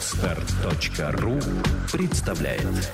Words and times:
Отстар.ру 0.00 1.38
представляет 1.92 2.90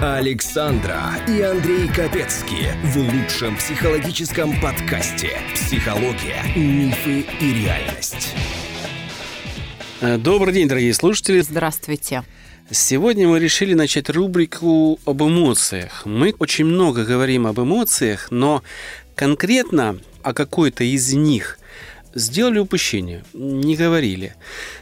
Александра 0.00 0.98
и 1.28 1.42
Андрей 1.42 1.88
Капецки 1.88 2.72
в 2.84 2.96
лучшем 2.96 3.54
психологическом 3.58 4.58
подкасте 4.62 5.32
«Психология, 5.54 6.42
мифы 6.56 7.26
и 7.38 7.64
реальность». 7.64 8.34
Э, 10.00 10.16
Добрый 10.16 10.54
день, 10.54 10.68
дорогие 10.68 10.94
слушатели. 10.94 11.40
Здравствуйте. 11.40 12.24
Сегодня 12.70 13.28
мы 13.28 13.38
решили 13.38 13.74
начать 13.74 14.08
рубрику 14.08 14.98
об 15.04 15.22
эмоциях. 15.22 16.06
Мы 16.06 16.34
очень 16.38 16.64
много 16.64 17.04
говорим 17.04 17.46
об 17.46 17.60
эмоциях, 17.60 18.28
но 18.30 18.62
конкретно 19.14 19.98
о 20.22 20.32
какой-то 20.32 20.82
из 20.82 21.12
них 21.12 21.58
сделали 22.14 22.58
упущение, 22.58 23.24
не 23.32 23.76
говорили. 23.76 24.34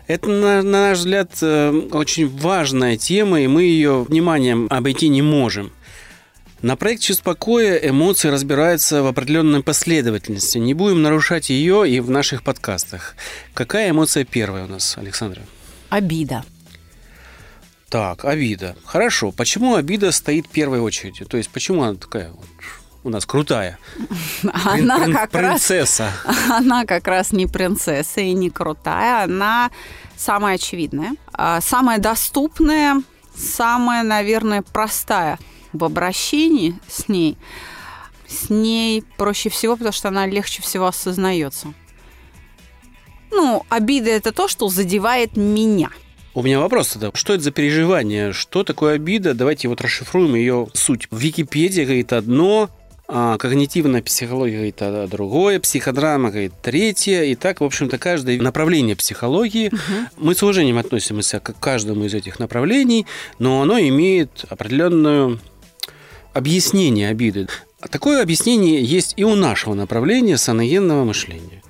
Это, 0.06 0.28
на, 0.28 0.62
на 0.62 0.88
наш 0.88 0.98
взгляд, 0.98 1.30
э, 1.42 1.70
очень 1.92 2.28
важная 2.28 2.96
тема, 2.96 3.40
и 3.40 3.46
мы 3.46 3.62
ее 3.62 4.02
вниманием 4.02 4.66
обойти 4.70 5.08
не 5.08 5.22
можем. 5.22 5.72
На 6.60 6.74
проекте 6.74 7.14
«Спокоя» 7.14 7.76
эмоции 7.76 8.28
разбираются 8.28 9.02
в 9.02 9.06
определенной 9.06 9.62
последовательности. 9.62 10.58
Не 10.58 10.74
будем 10.74 11.02
нарушать 11.02 11.50
ее 11.50 11.88
и 11.88 12.00
в 12.00 12.10
наших 12.10 12.42
подкастах. 12.42 13.14
Какая 13.54 13.90
эмоция 13.90 14.24
первая 14.24 14.64
у 14.64 14.68
нас, 14.68 14.98
Александра? 14.98 15.42
Обида. 15.88 16.44
Так, 17.88 18.24
обида. 18.24 18.76
Хорошо. 18.84 19.30
Почему 19.30 19.76
обида 19.76 20.10
стоит 20.10 20.46
в 20.46 20.50
первой 20.50 20.80
очереди? 20.80 21.24
То 21.24 21.36
есть, 21.36 21.48
почему 21.48 21.84
она 21.84 21.94
такая 21.94 22.30
вот 22.30 22.46
у 23.08 23.10
нас 23.10 23.26
крутая? 23.26 23.78
Она 24.64 24.98
Прин- 24.98 25.12
как 25.12 25.34
раз 25.34 25.62
принцесса. 25.62 26.12
она 26.50 26.84
как 26.84 27.06
раз 27.08 27.32
не 27.32 27.46
принцесса 27.46 28.20
и 28.20 28.32
не 28.32 28.50
крутая, 28.50 29.24
она 29.24 29.70
самая 30.16 30.54
очевидная, 30.54 31.12
а, 31.32 31.60
самая 31.60 31.98
доступная, 31.98 33.02
самая, 33.34 34.02
наверное, 34.02 34.62
простая 34.62 35.38
в 35.72 35.84
обращении 35.84 36.78
с 36.88 37.08
ней. 37.08 37.36
С 38.26 38.50
ней 38.50 39.02
проще 39.16 39.48
всего, 39.48 39.74
потому 39.74 39.92
что 39.92 40.08
она 40.08 40.26
легче 40.26 40.60
всего 40.62 40.86
осознается. 40.86 41.72
Ну, 43.30 43.64
обида 43.68 44.10
это 44.10 44.32
то, 44.32 44.48
что 44.48 44.68
задевает 44.68 45.36
меня. 45.36 45.90
У 46.34 46.42
меня 46.42 46.60
вопрос 46.60 46.90
тогда. 46.90 47.10
Что 47.14 47.34
это 47.34 47.42
за 47.42 47.50
переживание? 47.50 48.32
Что 48.32 48.62
такое 48.62 48.94
обида? 48.94 49.34
Давайте 49.34 49.68
вот 49.68 49.80
расшифруем 49.80 50.34
ее 50.34 50.68
суть. 50.72 51.08
В 51.10 51.18
Википедии 51.18 51.82
говорит 51.82 52.12
одно, 52.12 52.70
а 53.10 53.38
когнитивная 53.38 54.02
психология 54.02 54.56
говорит 54.56 54.82
о- 54.82 55.06
другое, 55.06 55.58
психодрама 55.60 56.30
говорит 56.30 56.52
третье. 56.60 57.22
И 57.24 57.34
так, 57.34 57.60
в 57.60 57.64
общем-то, 57.64 57.96
каждое 57.96 58.38
направление 58.40 58.94
психологии, 58.96 59.72
мы 60.18 60.34
с 60.34 60.42
уважением 60.42 60.76
относимся 60.76 61.40
к 61.40 61.58
каждому 61.58 62.04
из 62.04 62.12
этих 62.12 62.38
направлений, 62.38 63.06
но 63.38 63.62
оно 63.62 63.78
имеет 63.80 64.44
определенное 64.50 65.38
объяснение 66.34 67.08
обиды. 67.08 67.48
А 67.80 67.88
Такое 67.88 68.22
объяснение 68.22 68.82
есть 68.84 69.14
и 69.16 69.24
у 69.24 69.34
нашего 69.36 69.72
направления 69.74 70.36
саногенного 70.36 71.04
мышления. 71.04 71.62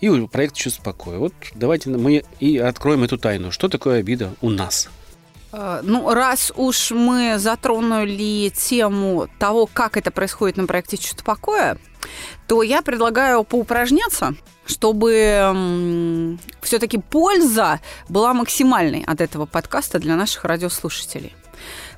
И 0.00 0.08
у 0.08 0.28
проекта 0.28 0.58
«Чувство 0.58 0.82
покоя». 0.82 1.18
Вот 1.18 1.34
давайте 1.54 1.90
мы 1.90 2.24
и 2.38 2.56
откроем 2.56 3.02
эту 3.04 3.18
тайну. 3.18 3.50
Что 3.50 3.68
такое 3.68 4.00
обида 4.00 4.34
у 4.40 4.48
нас? 4.48 4.88
Э, 5.52 5.80
Ну, 5.82 6.12
раз 6.12 6.52
уж 6.56 6.90
мы 6.90 7.38
затронули 7.38 8.50
тему 8.50 9.28
того, 9.38 9.66
как 9.66 9.96
это 9.96 10.10
происходит 10.10 10.56
на 10.56 10.66
проекте 10.66 10.96
«Чувство 10.96 11.24
покоя», 11.24 11.78
то 12.46 12.62
я 12.62 12.82
предлагаю 12.82 13.44
поупражняться, 13.44 14.34
чтобы 14.66 16.38
все-таки 16.62 16.98
польза 16.98 17.80
была 18.08 18.34
максимальной 18.34 19.04
от 19.06 19.20
этого 19.20 19.46
подкаста 19.46 19.98
для 19.98 20.16
наших 20.16 20.44
радиослушателей. 20.44 21.34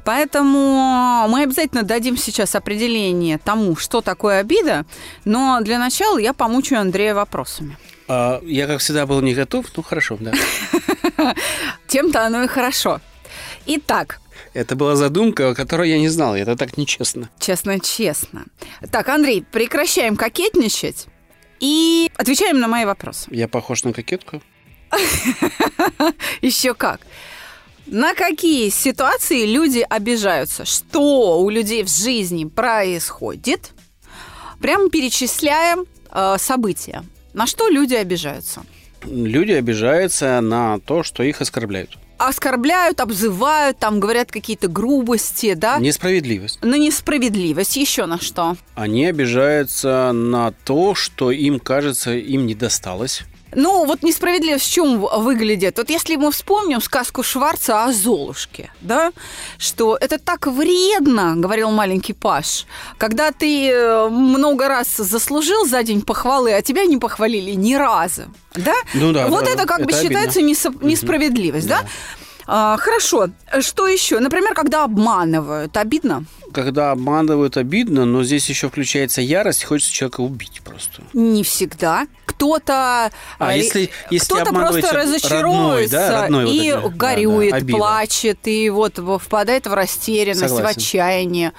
Поэтому 0.04 1.26
мы 1.28 1.42
обязательно 1.42 1.84
дадим 1.84 2.16
сейчас 2.16 2.56
определение 2.56 3.38
тому, 3.38 3.76
что 3.76 4.00
такое 4.00 4.40
обида, 4.40 4.84
но 5.24 5.60
для 5.60 5.78
начала 5.78 6.18
я 6.18 6.32
помучаю 6.32 6.80
Андрея 6.80 7.14
вопросами. 7.14 7.76
А, 8.08 8.40
я, 8.42 8.66
как 8.66 8.80
всегда, 8.80 9.06
был 9.06 9.20
не 9.20 9.34
готов. 9.34 9.66
Ну, 9.76 9.82
хорошо, 9.82 10.18
да. 10.18 10.32
Тем-то 11.86 12.26
оно 12.26 12.42
и 12.42 12.48
хорошо. 12.48 13.00
Итак, 13.66 14.20
Это 14.54 14.76
была 14.76 14.96
задумка, 14.96 15.50
о 15.50 15.54
которой 15.54 15.90
я 15.90 15.98
не 15.98 16.08
знал. 16.08 16.34
Это 16.34 16.56
так 16.56 16.76
нечестно. 16.76 17.30
Честно-честно. 17.38 18.46
Так, 18.90 19.08
Андрей, 19.08 19.44
прекращаем 19.50 20.16
кокетничать 20.16 21.06
и 21.60 22.10
отвечаем 22.16 22.58
на 22.58 22.68
мои 22.68 22.84
вопросы. 22.84 23.28
Я 23.30 23.48
похож 23.48 23.84
на 23.84 23.92
кокетку? 23.92 24.42
Еще 26.42 26.74
как. 26.74 27.00
На 27.86 28.14
какие 28.14 28.68
ситуации 28.70 29.46
люди 29.46 29.84
обижаются? 29.88 30.64
Что 30.64 31.40
у 31.40 31.50
людей 31.50 31.82
в 31.82 31.88
жизни 31.88 32.44
происходит? 32.44 33.72
Прямо 34.60 34.88
перечисляем 34.88 35.86
э, 36.10 36.36
события. 36.38 37.04
На 37.32 37.46
что 37.46 37.68
люди 37.68 37.94
обижаются? 37.94 38.62
Люди 39.04 39.52
обижаются 39.52 40.40
на 40.40 40.78
то, 40.80 41.02
что 41.02 41.22
их 41.22 41.40
оскорбляют. 41.40 41.98
Оскорбляют, 42.22 43.00
обзывают, 43.00 43.78
там 43.78 43.98
говорят 43.98 44.30
какие-то 44.30 44.68
грубости, 44.68 45.54
да? 45.54 45.78
Несправедливость. 45.78 46.62
На 46.62 46.76
несправедливость. 46.76 47.76
Еще 47.76 48.06
на 48.06 48.20
что? 48.20 48.56
Они 48.76 49.06
обижаются 49.06 50.12
на 50.12 50.52
то, 50.52 50.94
что 50.94 51.32
им 51.32 51.58
кажется, 51.58 52.14
им 52.14 52.46
не 52.46 52.54
досталось. 52.54 53.22
Ну, 53.54 53.84
вот 53.84 54.02
несправедливость 54.02 54.64
в 54.66 54.72
чем 54.72 55.00
выглядит? 55.00 55.76
Вот 55.78 55.90
если 55.90 56.16
мы 56.16 56.30
вспомним 56.32 56.80
сказку 56.80 57.22
Шварца 57.22 57.84
о 57.84 57.92
Золушке, 57.92 58.70
да, 58.80 59.12
что 59.58 59.96
это 60.00 60.18
так 60.18 60.46
вредно, 60.46 61.34
говорил 61.36 61.70
маленький 61.70 62.12
Паш, 62.14 62.66
когда 62.98 63.30
ты 63.30 63.68
э, 63.70 64.08
много 64.08 64.68
раз 64.68 64.96
заслужил 64.96 65.66
за 65.66 65.82
день 65.82 66.02
похвалы, 66.02 66.52
а 66.54 66.62
тебя 66.62 66.84
не 66.86 66.96
похвалили 66.96 67.52
ни 67.52 67.74
разу, 67.74 68.22
да? 68.54 68.74
Ну 68.94 69.12
да, 69.12 69.26
Вот 69.28 69.44
да, 69.44 69.50
это 69.52 69.66
как 69.66 69.84
бы 69.84 69.92
это 69.92 70.02
считается 70.02 70.38
обидно. 70.40 70.52
несо- 70.52 70.84
несправедливость, 70.86 71.68
да? 71.68 71.84
А, 72.46 72.76
хорошо. 72.76 73.28
Что 73.60 73.86
еще? 73.86 74.18
Например, 74.18 74.52
когда 74.54 74.82
обманывают, 74.84 75.76
обидно? 75.76 76.24
Когда 76.52 76.90
обманывают, 76.90 77.56
обидно, 77.56 78.04
но 78.04 78.24
здесь 78.24 78.48
еще 78.48 78.68
включается 78.68 79.20
ярость, 79.20 79.64
хочется 79.64 79.92
человека 79.92 80.22
убить 80.22 80.60
просто. 80.64 81.02
Не 81.12 81.44
всегда. 81.44 82.06
Кто-то 82.42 83.10
А 83.38 83.52
э, 83.54 83.58
если- 83.58 83.90
если 84.10 84.26
кто-то 84.26 84.52
просто 84.52 84.80
родной, 84.82 85.02
разочаруется 85.04 85.96
да, 85.96 86.22
родной 86.22 86.44
вот 86.46 86.52
и 86.54 86.66
это, 86.66 86.80
да, 86.82 86.88
горюет, 86.88 87.50
да, 87.52 87.56
обида. 87.58 87.78
плачет 87.78 88.38
и 88.48 88.68
вот 88.70 88.98
впадает 89.22 89.66
в 89.68 89.72
растерянность, 89.74 90.40
Согласен. 90.54 90.66
в 90.66 90.76
отчаяние, 90.76 91.52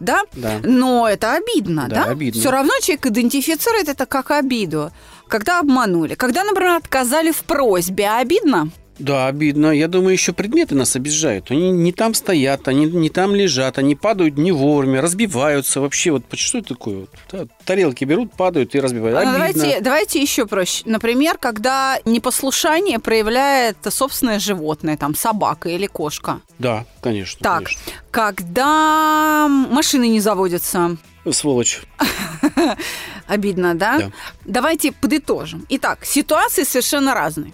да? 0.00 0.22
Да. 0.32 0.52
Но 0.62 1.06
это 1.06 1.34
обидно, 1.34 1.88
Да, 1.90 2.04
да? 2.06 2.10
обидно. 2.12 2.40
Все 2.40 2.50
равно 2.50 2.72
человек 2.80 3.04
идентифицирует 3.06 3.88
это 3.90 4.06
как 4.06 4.30
обиду. 4.30 4.92
Когда 5.28 5.60
обманули, 5.60 6.14
когда, 6.14 6.42
например, 6.42 6.76
отказали 6.76 7.32
в 7.32 7.42
просьбе, 7.42 8.08
обидно? 8.08 8.70
Да, 9.00 9.26
обидно. 9.28 9.68
Я 9.72 9.88
думаю, 9.88 10.12
еще 10.12 10.32
предметы 10.32 10.74
нас 10.74 10.94
обижают. 10.94 11.50
Они 11.50 11.70
не 11.70 11.92
там 11.92 12.12
стоят, 12.12 12.68
они 12.68 12.84
не 12.84 13.08
там 13.08 13.34
лежат, 13.34 13.78
они 13.78 13.96
падают 13.96 14.36
не 14.36 14.52
вовремя, 14.52 15.00
разбиваются. 15.00 15.80
Вообще, 15.80 16.10
вот 16.12 16.24
что 16.34 16.58
это 16.58 16.74
такое? 16.74 17.06
Да, 17.32 17.46
тарелки 17.64 18.04
берут, 18.04 18.32
падают 18.34 18.74
и 18.74 18.80
разбивают. 18.80 19.16
А, 19.16 19.20
Обидно. 19.20 19.38
Давайте, 19.38 19.80
давайте 19.80 20.22
еще 20.22 20.46
проще. 20.46 20.82
Например, 20.84 21.38
когда 21.38 21.98
непослушание 22.04 22.98
проявляет 22.98 23.78
собственное 23.88 24.38
животное, 24.38 24.98
там 24.98 25.14
собака 25.14 25.70
или 25.70 25.86
кошка. 25.86 26.40
Да, 26.58 26.84
конечно. 27.00 27.42
Так, 27.42 27.64
конечно. 27.64 27.92
когда 28.10 29.48
машины 29.48 30.08
не 30.08 30.20
заводятся, 30.20 30.98
Сволочь. 31.30 31.82
обидно, 33.26 33.74
да? 33.74 33.98
Да. 33.98 34.10
Давайте 34.44 34.92
подытожим. 34.92 35.66
Итак, 35.68 36.04
ситуации 36.04 36.64
совершенно 36.64 37.14
разные, 37.14 37.52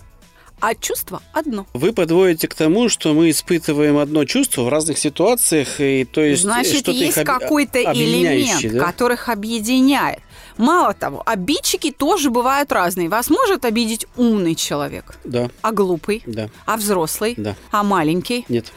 а 0.60 0.74
чувство 0.74 1.22
одно. 1.32 1.66
Вы 1.74 1.92
подводите 1.92 2.48
к 2.48 2.54
тому, 2.54 2.88
что 2.88 3.12
мы 3.14 3.30
испытываем 3.30 3.98
одно 3.98 4.24
чувство 4.24 4.62
в 4.62 4.68
разных 4.68 4.98
ситуациях, 4.98 5.80
и 5.80 6.04
то 6.04 6.22
есть 6.22 6.42
Значит, 6.42 6.74
что-то 6.76 6.92
есть 6.92 7.18
об- 7.18 7.26
какой-то 7.26 7.82
элемент, 7.92 8.72
да? 8.72 8.84
которых 8.84 9.28
объединяет. 9.28 10.20
Мало 10.56 10.94
того, 10.94 11.22
обидчики 11.26 11.90
тоже 11.90 12.30
бывают 12.30 12.72
разные. 12.72 13.08
Вас 13.10 13.28
может 13.28 13.64
обидеть 13.66 14.06
умный 14.16 14.54
человек, 14.54 15.18
Да, 15.24 15.50
а 15.60 15.72
глупый, 15.72 16.22
да, 16.26 16.48
а 16.64 16.76
взрослый, 16.78 17.34
да. 17.36 17.54
а 17.70 17.82
маленький. 17.82 18.46
Нет. 18.48 18.72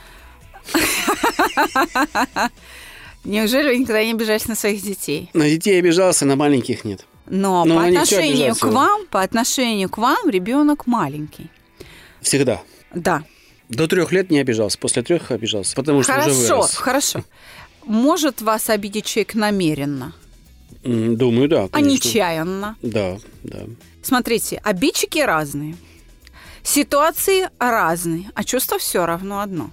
Неужели 3.23 3.69
вы 3.69 3.77
никогда 3.77 4.03
не 4.03 4.11
обижались 4.11 4.47
на 4.47 4.55
своих 4.55 4.81
детей? 4.81 5.29
На 5.33 5.49
детей 5.49 5.77
обижался, 5.79 6.25
на 6.25 6.35
маленьких 6.35 6.83
нет. 6.85 7.05
Но 7.27 7.63
Ну, 7.65 7.75
по 7.75 7.85
отношению 7.85 8.55
к 8.55 8.63
вам, 8.63 9.05
по 9.07 9.21
отношению 9.21 9.89
к 9.89 9.97
вам 9.97 10.29
ребенок 10.29 10.87
маленький. 10.87 11.49
Всегда. 12.21 12.61
Да. 12.93 13.23
До 13.69 13.87
трех 13.87 14.11
лет 14.11 14.31
не 14.31 14.39
обижался, 14.39 14.77
после 14.79 15.03
трех 15.03 15.31
обижался, 15.31 15.75
потому 15.75 16.03
что 16.03 16.13
уже 16.13 16.21
Хорошо, 16.21 16.55
вырос. 16.55 16.75
хорошо. 16.75 17.23
Может 17.85 18.41
вас 18.41 18.69
обидеть 18.69 19.05
человек 19.05 19.35
намеренно, 19.35 20.13
Думаю, 20.83 21.49
да, 21.49 21.63
а 21.63 21.67
конечно. 21.69 22.07
нечаянно. 22.07 22.75
Да, 22.81 23.17
да. 23.43 23.59
Смотрите, 24.01 24.61
обидчики 24.63 25.19
разные, 25.19 25.75
ситуации 26.63 27.49
разные, 27.59 28.29
а 28.33 28.43
чувство 28.43 28.79
все 28.79 29.05
равно 29.05 29.41
одно. 29.41 29.71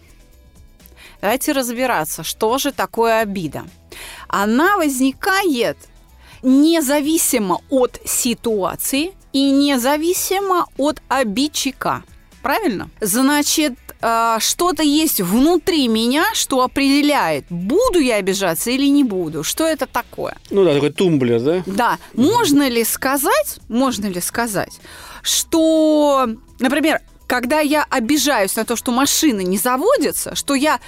Давайте 1.21 1.53
разбираться, 1.53 2.23
что 2.23 2.59
же 2.59 2.73
такое 2.73 3.21
обида. 3.21 3.65
Она 4.29 4.77
возникает 4.77 5.79
независимо 6.43 7.61
от 7.71 8.01
ситуации 8.05 9.13
и 9.33 9.51
независимо 9.51 10.67
от 10.77 11.01
обидчика. 11.09 12.03
Правильно? 12.47 12.91
Значит, 13.01 13.73
э, 14.01 14.37
что-то 14.39 14.85
есть 14.85 15.21
внутри 15.21 15.89
меня, 15.89 16.25
что 16.33 16.63
определяет, 16.63 17.45
буду 17.51 17.99
я 17.99 18.17
обижаться 18.17 18.71
или 18.71 18.87
не 18.87 19.03
буду. 19.03 19.43
Что 19.43 19.65
это 19.65 19.89
такое? 19.89 20.37
Ну 20.51 20.65
да, 20.65 20.75
такой 20.75 20.93
тумблер, 20.93 21.41
да? 21.41 21.63
Да. 21.67 21.99
Можно 22.15 22.69
ли 22.69 22.85
сказать, 22.85 23.59
можно 23.69 24.07
ли 24.07 24.21
сказать, 24.21 24.79
что, 25.23 26.29
например, 26.61 27.01
когда 27.27 27.59
я 27.59 27.85
обижаюсь 27.91 28.55
на 28.55 28.65
то, 28.65 28.77
что 28.77 28.93
машина 28.93 29.41
не 29.41 29.59
заводится, 29.59 30.37
что 30.37 30.55
я 30.55 30.79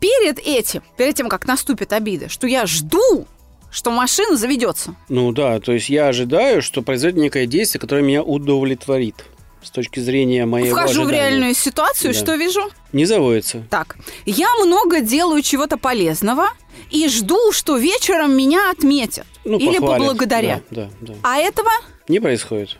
перед 0.00 0.38
этим, 0.38 0.82
перед 0.96 1.14
тем, 1.14 1.28
как 1.28 1.46
наступит 1.46 1.92
обида, 1.92 2.30
что 2.30 2.46
я 2.46 2.64
жду, 2.64 3.26
что 3.70 3.90
машина 3.90 4.34
заведется. 4.34 4.96
Ну 5.10 5.30
да, 5.32 5.60
то 5.60 5.72
есть 5.72 5.90
я 5.90 6.08
ожидаю, 6.08 6.62
что 6.62 6.80
произойдет 6.80 7.20
некое 7.20 7.44
действие, 7.44 7.82
которое 7.82 8.00
меня 8.00 8.22
удовлетворит 8.22 9.26
с 9.66 9.70
точки 9.70 9.98
зрения 10.00 10.46
моего 10.46 10.70
Вхожу 10.76 11.00
в 11.00 11.06
ожидания. 11.06 11.28
реальную 11.30 11.54
ситуацию, 11.54 12.12
Да. 12.14 12.18
что 12.18 12.34
вижу? 12.36 12.70
Не 12.92 13.04
заводится. 13.04 13.64
Так, 13.68 13.96
я 14.24 14.48
много 14.64 15.00
делаю 15.00 15.42
чего-то 15.42 15.76
полезного 15.76 16.48
и 16.90 17.08
жду, 17.08 17.50
что 17.52 17.76
вечером 17.76 18.36
меня 18.36 18.70
отметят 18.70 19.26
Ну, 19.44 19.58
или 19.58 19.78
похвалят. 19.78 19.98
поблагодарят. 19.98 20.62
Да, 20.70 20.88
да, 21.00 21.12
да. 21.12 21.14
А 21.22 21.38
этого 21.38 21.70
Не 22.08 22.20
происходит. 22.20 22.76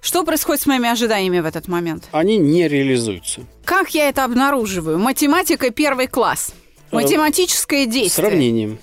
что 0.00 0.24
происходит 0.24 0.62
с 0.62 0.66
моими 0.66 0.88
ожиданиями 0.88 1.40
в 1.40 1.44
этот 1.46 1.68
момент? 1.68 2.08
Они 2.12 2.38
не 2.38 2.66
реализуются. 2.68 3.42
Как 3.66 3.90
я 3.94 4.08
это 4.08 4.24
обнаруживаю? 4.24 4.98
Математика 4.98 5.70
первый 5.70 6.06
класс. 6.06 6.54
А, 6.90 6.96
Математическое 6.96 7.84
действие. 7.86 8.26
Сравнением. 8.28 8.78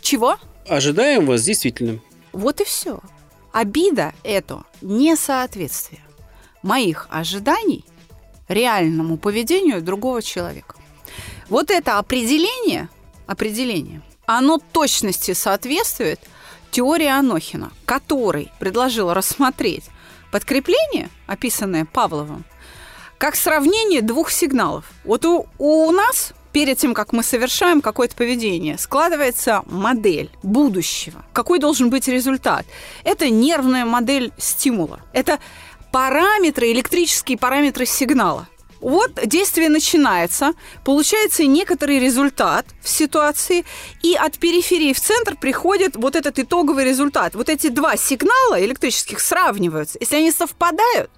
Чего? 0.00 0.36
Ожидаемого 0.68 1.36
с 1.38 1.42
действительным. 1.42 2.00
Вот 2.32 2.60
и 2.60 2.64
все. 2.64 3.00
Обида– 3.52 4.12
это 4.24 4.62
несоответствие 4.80 6.00
моих 6.64 7.06
ожиданий 7.10 7.84
реальному 8.48 9.16
поведению 9.16 9.82
другого 9.82 10.22
человека. 10.22 10.74
Вот 11.48 11.70
это 11.70 11.98
определение, 11.98 12.88
определение, 13.26 14.02
оно 14.26 14.58
точности 14.58 15.34
соответствует 15.34 16.20
теории 16.70 17.06
Анохина, 17.06 17.70
который 17.84 18.50
предложил 18.58 19.12
рассмотреть 19.12 19.84
подкрепление, 20.32 21.10
описанное 21.26 21.84
Павловым, 21.84 22.44
как 23.18 23.36
сравнение 23.36 24.00
двух 24.00 24.30
сигналов. 24.30 24.90
Вот 25.04 25.24
у, 25.26 25.46
у 25.58 25.90
нас 25.92 26.32
перед 26.52 26.78
тем, 26.78 26.94
как 26.94 27.12
мы 27.12 27.22
совершаем 27.22 27.80
какое-то 27.80 28.16
поведение, 28.16 28.78
складывается 28.78 29.62
модель 29.66 30.30
будущего. 30.42 31.24
Какой 31.32 31.58
должен 31.58 31.90
быть 31.90 32.08
результат? 32.08 32.64
Это 33.02 33.28
нервная 33.28 33.84
модель 33.84 34.32
стимула. 34.38 35.00
Это 35.12 35.40
параметры, 35.94 36.72
электрические 36.72 37.38
параметры 37.38 37.86
сигнала. 37.86 38.48
Вот 38.80 39.12
действие 39.26 39.68
начинается, 39.68 40.54
получается 40.84 41.44
некоторый 41.46 42.00
результат 42.00 42.66
в 42.82 42.88
ситуации, 42.88 43.64
и 44.02 44.16
от 44.16 44.36
периферии 44.40 44.92
в 44.92 44.98
центр 44.98 45.36
приходит 45.36 45.94
вот 45.94 46.16
этот 46.16 46.40
итоговый 46.40 46.84
результат. 46.84 47.36
Вот 47.36 47.48
эти 47.48 47.68
два 47.68 47.96
сигнала 47.96 48.60
электрических 48.60 49.20
сравниваются. 49.20 49.98
Если 50.00 50.16
они 50.16 50.32
совпадают, 50.32 51.12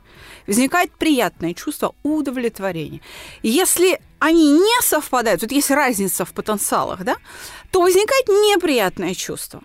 возникает 0.46 0.92
приятное 0.92 1.54
чувство 1.54 1.94
удовлетворения. 2.02 3.00
Если 3.42 3.98
они 4.18 4.52
не 4.52 4.82
совпадают, 4.82 5.40
вот 5.40 5.52
есть 5.52 5.70
разница 5.70 6.26
в 6.26 6.34
потенциалах, 6.34 7.02
да, 7.02 7.16
то 7.70 7.80
возникает 7.80 8.28
неприятное 8.28 9.14
чувство. 9.14 9.62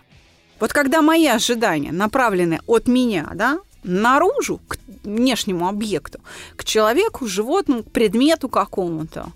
Вот 0.58 0.72
когда 0.72 1.02
мои 1.02 1.26
ожидания 1.26 1.92
направлены 1.92 2.60
от 2.66 2.88
меня, 2.88 3.28
да, 3.34 3.58
наружу, 3.84 4.60
к 4.68 4.78
внешнему 5.04 5.68
объекту, 5.68 6.20
к 6.56 6.64
человеку, 6.64 7.26
животному, 7.26 7.82
к 7.82 7.90
предмету 7.90 8.48
какому-то, 8.48 9.32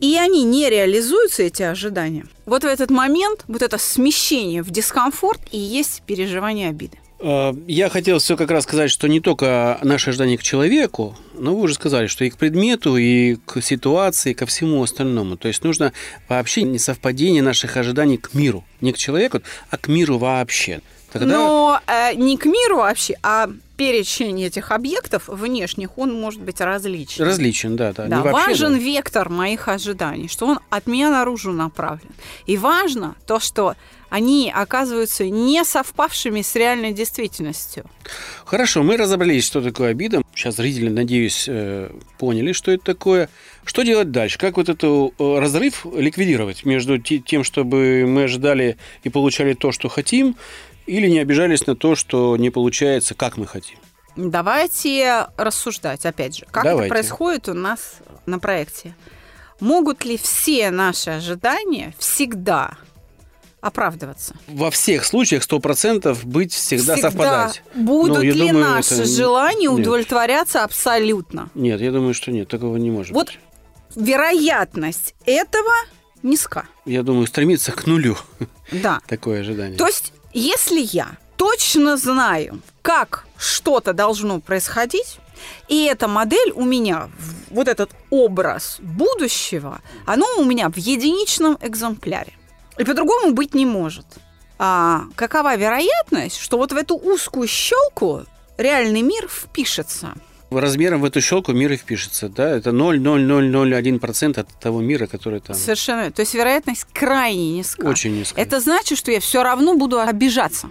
и 0.00 0.16
они 0.16 0.44
не 0.44 0.70
реализуются, 0.70 1.42
эти 1.42 1.62
ожидания, 1.62 2.26
вот 2.46 2.62
в 2.64 2.66
этот 2.66 2.90
момент, 2.90 3.44
вот 3.48 3.62
это 3.62 3.78
смещение 3.78 4.62
в 4.62 4.70
дискомфорт 4.70 5.40
и 5.52 5.58
есть 5.58 6.02
переживание 6.06 6.70
обиды. 6.70 6.98
Э, 7.20 7.52
Я 7.66 7.90
хотел 7.90 8.18
все 8.18 8.36
как 8.36 8.50
раз 8.50 8.64
сказать, 8.64 8.90
что 8.90 9.08
не 9.08 9.20
только 9.20 9.78
наше 9.82 10.10
ожидание 10.10 10.38
к 10.38 10.42
человеку, 10.42 11.16
но 11.34 11.54
вы 11.54 11.62
уже 11.62 11.74
сказали, 11.74 12.06
что 12.06 12.24
и 12.24 12.30
к 12.30 12.38
предмету, 12.38 12.96
и 12.96 13.36
к 13.44 13.60
ситуации, 13.60 14.30
и 14.30 14.34
ко 14.34 14.46
всему 14.46 14.82
остальному. 14.82 15.36
То 15.36 15.48
есть 15.48 15.62
нужно 15.64 15.92
вообще 16.28 16.62
несовпадение 16.62 17.42
наших 17.42 17.76
ожиданий 17.76 18.16
к 18.16 18.32
миру. 18.34 18.64
Не 18.80 18.92
к 18.92 18.98
человеку, 18.98 19.42
а 19.68 19.76
к 19.76 19.88
миру 19.88 20.16
вообще. 20.16 20.80
Тогда 21.12 21.26
Но 21.26 21.80
э, 21.86 22.14
не 22.14 22.36
к 22.36 22.46
миру 22.46 22.76
вообще, 22.78 23.16
а 23.22 23.48
перечень 23.76 24.42
этих 24.42 24.70
объектов 24.72 25.24
внешних, 25.26 25.96
он 25.96 26.12
может 26.12 26.42
быть 26.42 26.60
различен. 26.60 27.24
различен, 27.24 27.76
да, 27.76 27.92
да. 27.92 28.06
Да, 28.06 28.16
не 28.18 28.22
вообще, 28.22 28.46
важен 28.48 28.72
да. 28.74 28.78
вектор 28.78 29.28
моих 29.30 29.68
ожиданий, 29.68 30.28
что 30.28 30.46
он 30.46 30.60
от 30.68 30.86
меня 30.86 31.10
наружу 31.10 31.52
направлен. 31.52 32.10
И 32.46 32.56
важно 32.58 33.16
то, 33.26 33.40
что 33.40 33.74
они 34.10 34.52
оказываются 34.54 35.24
не 35.28 35.64
совпавшими 35.64 36.42
с 36.42 36.54
реальной 36.56 36.92
действительностью. 36.92 37.84
Хорошо, 38.44 38.82
мы 38.82 38.96
разобрались, 38.96 39.46
что 39.46 39.62
такое 39.62 39.92
обида. 39.92 40.22
Сейчас 40.34 40.56
зрители, 40.56 40.88
надеюсь, 40.90 41.46
э, 41.48 41.90
поняли, 42.18 42.52
что 42.52 42.72
это 42.72 42.84
такое. 42.84 43.28
Что 43.64 43.82
делать 43.82 44.10
дальше? 44.10 44.36
Как 44.38 44.56
вот 44.56 44.68
этот 44.68 45.14
э, 45.18 45.38
разрыв 45.38 45.86
ликвидировать 45.94 46.64
между 46.64 46.98
те- 46.98 47.18
тем, 47.18 47.44
чтобы 47.44 48.04
мы 48.06 48.24
ожидали 48.24 48.76
и 49.04 49.08
получали 49.10 49.54
то, 49.54 49.70
что 49.70 49.88
хотим, 49.88 50.36
или 50.90 51.08
не 51.08 51.18
обижались 51.20 51.66
на 51.66 51.76
то, 51.76 51.94
что 51.94 52.36
не 52.36 52.50
получается, 52.50 53.14
как 53.14 53.36
мы 53.36 53.46
хотим? 53.46 53.78
Давайте 54.16 55.28
рассуждать, 55.36 56.04
опять 56.04 56.36
же, 56.36 56.46
как 56.50 56.64
Давайте. 56.64 56.86
это 56.86 56.94
происходит 56.94 57.48
у 57.48 57.54
нас 57.54 57.94
на 58.26 58.38
проекте. 58.38 58.94
Могут 59.60 60.04
ли 60.04 60.16
все 60.16 60.70
наши 60.70 61.10
ожидания 61.10 61.94
всегда 61.98 62.76
оправдываться? 63.60 64.34
Во 64.48 64.70
всех 64.70 65.04
случаях 65.04 65.42
100% 65.48 66.18
быть 66.24 66.52
всегда, 66.52 66.96
совпадать. 66.96 67.62
Будут 67.74 68.16
Ну, 68.18 68.22
ли 68.22 68.32
думаю, 68.32 68.58
наши 68.70 68.94
это- 68.94 69.04
желания 69.04 69.68
нет. 69.68 69.78
удовлетворяться 69.86 70.64
абсолютно? 70.64 71.50
Нет, 71.54 71.80
я 71.80 71.92
думаю, 71.92 72.14
что 72.14 72.32
нет, 72.32 72.48
такого 72.48 72.76
не 72.78 72.90
может 72.90 73.12
Вот 73.14 73.26
быть. 73.28 73.38
вероятность 73.94 75.14
этого 75.26 75.72
низка. 76.22 76.64
Я 76.84 77.02
думаю, 77.02 77.26
стремиться 77.26 77.72
к 77.72 77.86
нулю 77.86 78.16
Да. 78.72 79.00
такое 79.06 79.40
ожидание. 79.40 79.76
То 79.78 79.86
есть, 79.86 80.12
если 80.32 80.80
я 80.80 81.16
точно 81.36 81.96
знаю, 81.96 82.60
как 82.82 83.26
что-то 83.38 83.92
должно 83.92 84.40
происходить, 84.40 85.18
и 85.68 85.84
эта 85.84 86.06
модель 86.08 86.52
у 86.54 86.64
меня, 86.64 87.10
вот 87.50 87.68
этот 87.68 87.90
образ 88.10 88.76
будущего, 88.80 89.80
оно 90.06 90.26
у 90.36 90.44
меня 90.44 90.68
в 90.68 90.76
единичном 90.76 91.56
экземпляре. 91.60 92.34
И 92.78 92.84
по-другому 92.84 93.32
быть 93.32 93.54
не 93.54 93.66
может. 93.66 94.06
А 94.58 95.04
какова 95.16 95.56
вероятность, 95.56 96.38
что 96.38 96.58
вот 96.58 96.72
в 96.72 96.76
эту 96.76 96.96
узкую 96.96 97.48
щелку 97.48 98.24
реальный 98.58 99.02
мир 99.02 99.28
впишется? 99.28 100.14
Размером 100.50 101.00
в 101.00 101.04
эту 101.04 101.20
щелку 101.20 101.52
мир 101.52 101.72
и 101.72 101.76
впишется, 101.76 102.28
да? 102.28 102.50
Это 102.50 102.70
0,0001% 102.70 104.40
от 104.40 104.48
того 104.60 104.80
мира, 104.80 105.06
который 105.06 105.40
там 105.40 105.54
Совершенно. 105.54 106.10
То 106.10 106.20
есть 106.20 106.34
вероятность 106.34 106.86
крайне 106.92 107.58
низка. 107.58 107.86
очень 107.86 108.16
низкий. 108.16 108.40
Это 108.40 108.60
значит, 108.60 108.98
что 108.98 109.12
я 109.12 109.20
все 109.20 109.42
равно 109.42 109.76
буду 109.76 110.00
обижаться. 110.00 110.68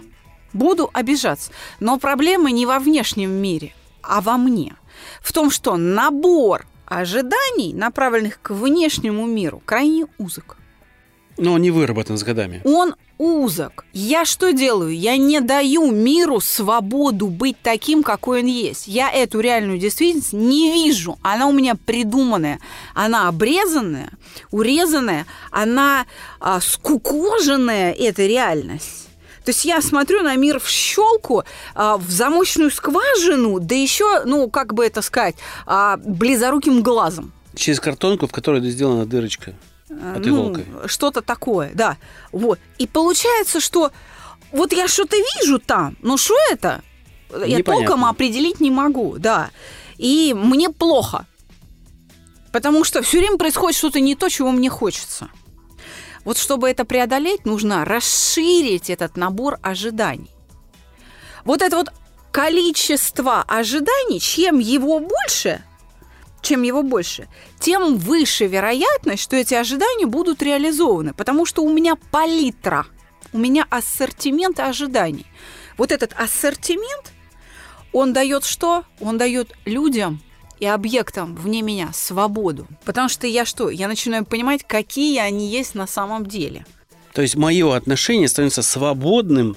Буду 0.52 0.90
обижаться. 0.92 1.50
Но 1.78 1.98
проблема 1.98 2.50
не 2.50 2.66
во 2.66 2.78
внешнем 2.78 3.30
мире, 3.30 3.72
а 4.02 4.20
во 4.20 4.36
мне. 4.36 4.74
В 5.22 5.32
том, 5.32 5.50
что 5.50 5.76
набор 5.76 6.66
ожиданий, 6.86 7.72
направленных 7.72 8.40
к 8.42 8.50
внешнему 8.50 9.26
миру, 9.26 9.62
крайне 9.64 10.06
узок. 10.18 10.58
Но 11.40 11.54
он 11.54 11.62
не 11.62 11.70
выработан 11.70 12.18
с 12.18 12.22
годами. 12.22 12.60
Он 12.64 12.94
узок. 13.16 13.86
Я 13.94 14.26
что 14.26 14.52
делаю? 14.52 14.94
Я 14.94 15.16
не 15.16 15.40
даю 15.40 15.90
миру 15.90 16.38
свободу 16.38 17.28
быть 17.28 17.56
таким, 17.62 18.02
какой 18.02 18.42
он 18.42 18.46
есть. 18.46 18.86
Я 18.86 19.10
эту 19.10 19.40
реальную 19.40 19.78
действительность 19.78 20.34
не 20.34 20.70
вижу. 20.70 21.18
Она 21.22 21.46
у 21.46 21.52
меня 21.52 21.76
придуманная. 21.76 22.60
Она 22.94 23.26
обрезанная, 23.26 24.10
урезанная, 24.50 25.24
она 25.50 26.04
а, 26.40 26.60
скукоженная, 26.60 27.92
эта 27.92 28.26
реальность. 28.26 29.08
То 29.42 29.52
есть 29.52 29.64
я 29.64 29.80
смотрю 29.80 30.22
на 30.22 30.36
мир 30.36 30.60
в 30.60 30.68
щелку, 30.68 31.44
а, 31.74 31.96
в 31.96 32.10
замочную 32.10 32.70
скважину, 32.70 33.60
да 33.60 33.74
еще, 33.74 34.24
ну, 34.26 34.50
как 34.50 34.74
бы 34.74 34.84
это 34.84 35.00
сказать, 35.00 35.36
а, 35.64 35.96
близоруким 35.96 36.82
глазом. 36.82 37.32
Через 37.56 37.80
картонку, 37.80 38.26
в 38.26 38.30
которой 38.30 38.60
сделана 38.70 39.06
дырочка. 39.06 39.54
От 39.90 40.24
ну, 40.24 40.52
иголкой. 40.52 40.66
что-то 40.86 41.20
такое, 41.20 41.72
да. 41.74 41.96
Вот. 42.32 42.58
И 42.78 42.86
получается, 42.86 43.60
что 43.60 43.90
вот 44.52 44.72
я 44.72 44.88
что-то 44.88 45.16
вижу 45.16 45.58
там, 45.58 45.96
но 46.00 46.16
что 46.16 46.34
это? 46.50 46.82
Я 47.30 47.58
Непонятно. 47.58 47.72
толком 47.72 48.04
определить 48.04 48.60
не 48.60 48.70
могу, 48.70 49.16
да. 49.18 49.50
И 49.98 50.34
мне 50.34 50.70
плохо. 50.70 51.26
Потому 52.52 52.84
что 52.84 53.02
все 53.02 53.18
время 53.18 53.38
происходит 53.38 53.78
что-то 53.78 54.00
не 54.00 54.14
то, 54.14 54.28
чего 54.28 54.50
мне 54.50 54.70
хочется. 54.70 55.28
Вот 56.24 56.36
чтобы 56.36 56.68
это 56.68 56.84
преодолеть, 56.84 57.44
нужно 57.44 57.84
расширить 57.84 58.90
этот 58.90 59.16
набор 59.16 59.58
ожиданий. 59.62 60.30
Вот 61.44 61.62
это 61.62 61.76
вот 61.76 61.88
количество 62.32 63.42
ожиданий, 63.42 64.20
чем 64.20 64.58
его 64.58 65.00
больше, 65.00 65.62
чем 66.42 66.62
его 66.62 66.82
больше, 66.82 67.28
тем 67.58 67.96
выше 67.96 68.46
вероятность, 68.46 69.22
что 69.22 69.36
эти 69.36 69.54
ожидания 69.54 70.06
будут 70.06 70.42
реализованы. 70.42 71.14
Потому 71.14 71.46
что 71.46 71.62
у 71.62 71.72
меня 71.72 71.96
палитра, 72.10 72.86
у 73.32 73.38
меня 73.38 73.66
ассортимент 73.70 74.60
ожиданий. 74.60 75.26
Вот 75.76 75.92
этот 75.92 76.12
ассортимент, 76.14 77.12
он 77.92 78.12
дает 78.12 78.44
что? 78.44 78.84
Он 79.00 79.18
дает 79.18 79.52
людям 79.64 80.20
и 80.58 80.66
объектам 80.66 81.34
вне 81.34 81.62
меня 81.62 81.90
свободу. 81.92 82.66
Потому 82.84 83.08
что 83.08 83.26
я 83.26 83.44
что? 83.44 83.70
Я 83.70 83.88
начинаю 83.88 84.24
понимать, 84.24 84.62
какие 84.66 85.18
они 85.18 85.48
есть 85.48 85.74
на 85.74 85.86
самом 85.86 86.26
деле. 86.26 86.66
То 87.14 87.22
есть 87.22 87.34
мое 87.34 87.74
отношение 87.74 88.28
становится 88.28 88.62
свободным 88.62 89.56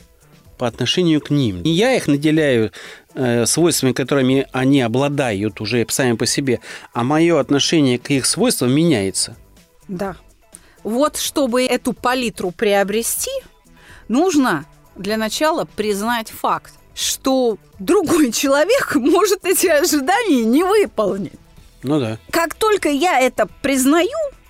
по 0.58 0.68
отношению 0.68 1.22
к 1.22 1.30
ним. 1.30 1.64
Не 1.64 1.72
я 1.72 1.94
их 1.94 2.08
наделяю 2.08 2.72
э, 3.14 3.46
свойствами, 3.46 3.94
которыми 3.94 4.48
они 4.52 4.82
обладают 4.82 5.62
уже 5.62 5.86
сами 5.90 6.14
по 6.14 6.26
себе, 6.26 6.60
а 6.94 7.04
мое 7.04 7.40
отношение 7.40 8.00
к 8.00 8.10
их 8.12 8.26
свойствам 8.26 8.72
меняется. 8.72 9.36
Да. 9.88 10.16
Вот 10.84 11.18
чтобы 11.18 11.66
эту 11.66 11.94
палитру 11.94 12.52
приобрести, 12.52 13.32
нужно 14.08 14.66
для 14.96 15.18
начала 15.18 15.66
признать 15.66 16.30
факт, 16.30 16.74
что 16.94 17.58
другой 17.80 18.32
человек 18.32 18.96
может 18.96 19.46
эти 19.46 19.68
ожидания 19.68 20.44
не 20.44 20.64
выполнить. 20.64 21.34
Ну 21.82 22.00
да. 22.00 22.18
Как 22.32 22.54
только 22.56 22.90
я 22.90 23.20
это 23.20 23.48
признаю, 23.62 24.10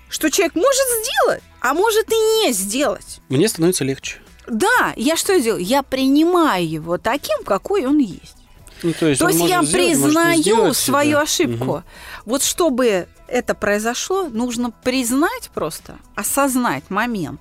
что 0.10 0.30
человек 0.30 0.56
может 0.56 0.86
сделать, 1.04 1.44
а 1.60 1.74
может 1.74 2.12
и 2.12 2.16
не 2.16 2.54
сделать, 2.54 3.22
Мне 3.30 3.48
становится 3.48 3.84
легче. 3.84 4.18
Да, 4.48 4.94
я 4.96 5.16
что 5.16 5.40
делаю? 5.40 5.64
Я 5.64 5.84
принимаю 5.84 6.68
его 6.68 6.98
таким, 6.98 7.44
какой 7.44 7.86
он 7.86 7.98
есть. 8.00 8.36
Ну, 8.84 8.94
то 8.94 9.08
есть, 9.08 9.22
То 9.22 9.30
есть 9.30 9.40
я 9.40 9.64
сделать, 9.64 9.72
признаю 9.72 10.74
свою 10.74 11.14
да. 11.14 11.22
ошибку. 11.22 11.66
Мгм. 11.76 11.84
Вот 12.26 12.44
чтобы 12.44 13.08
это 13.28 13.56
произошло, 13.56 14.28
нужно 14.28 14.72
признать 14.72 15.50
просто, 15.54 15.98
осознать 16.16 16.90
момент, 16.90 17.40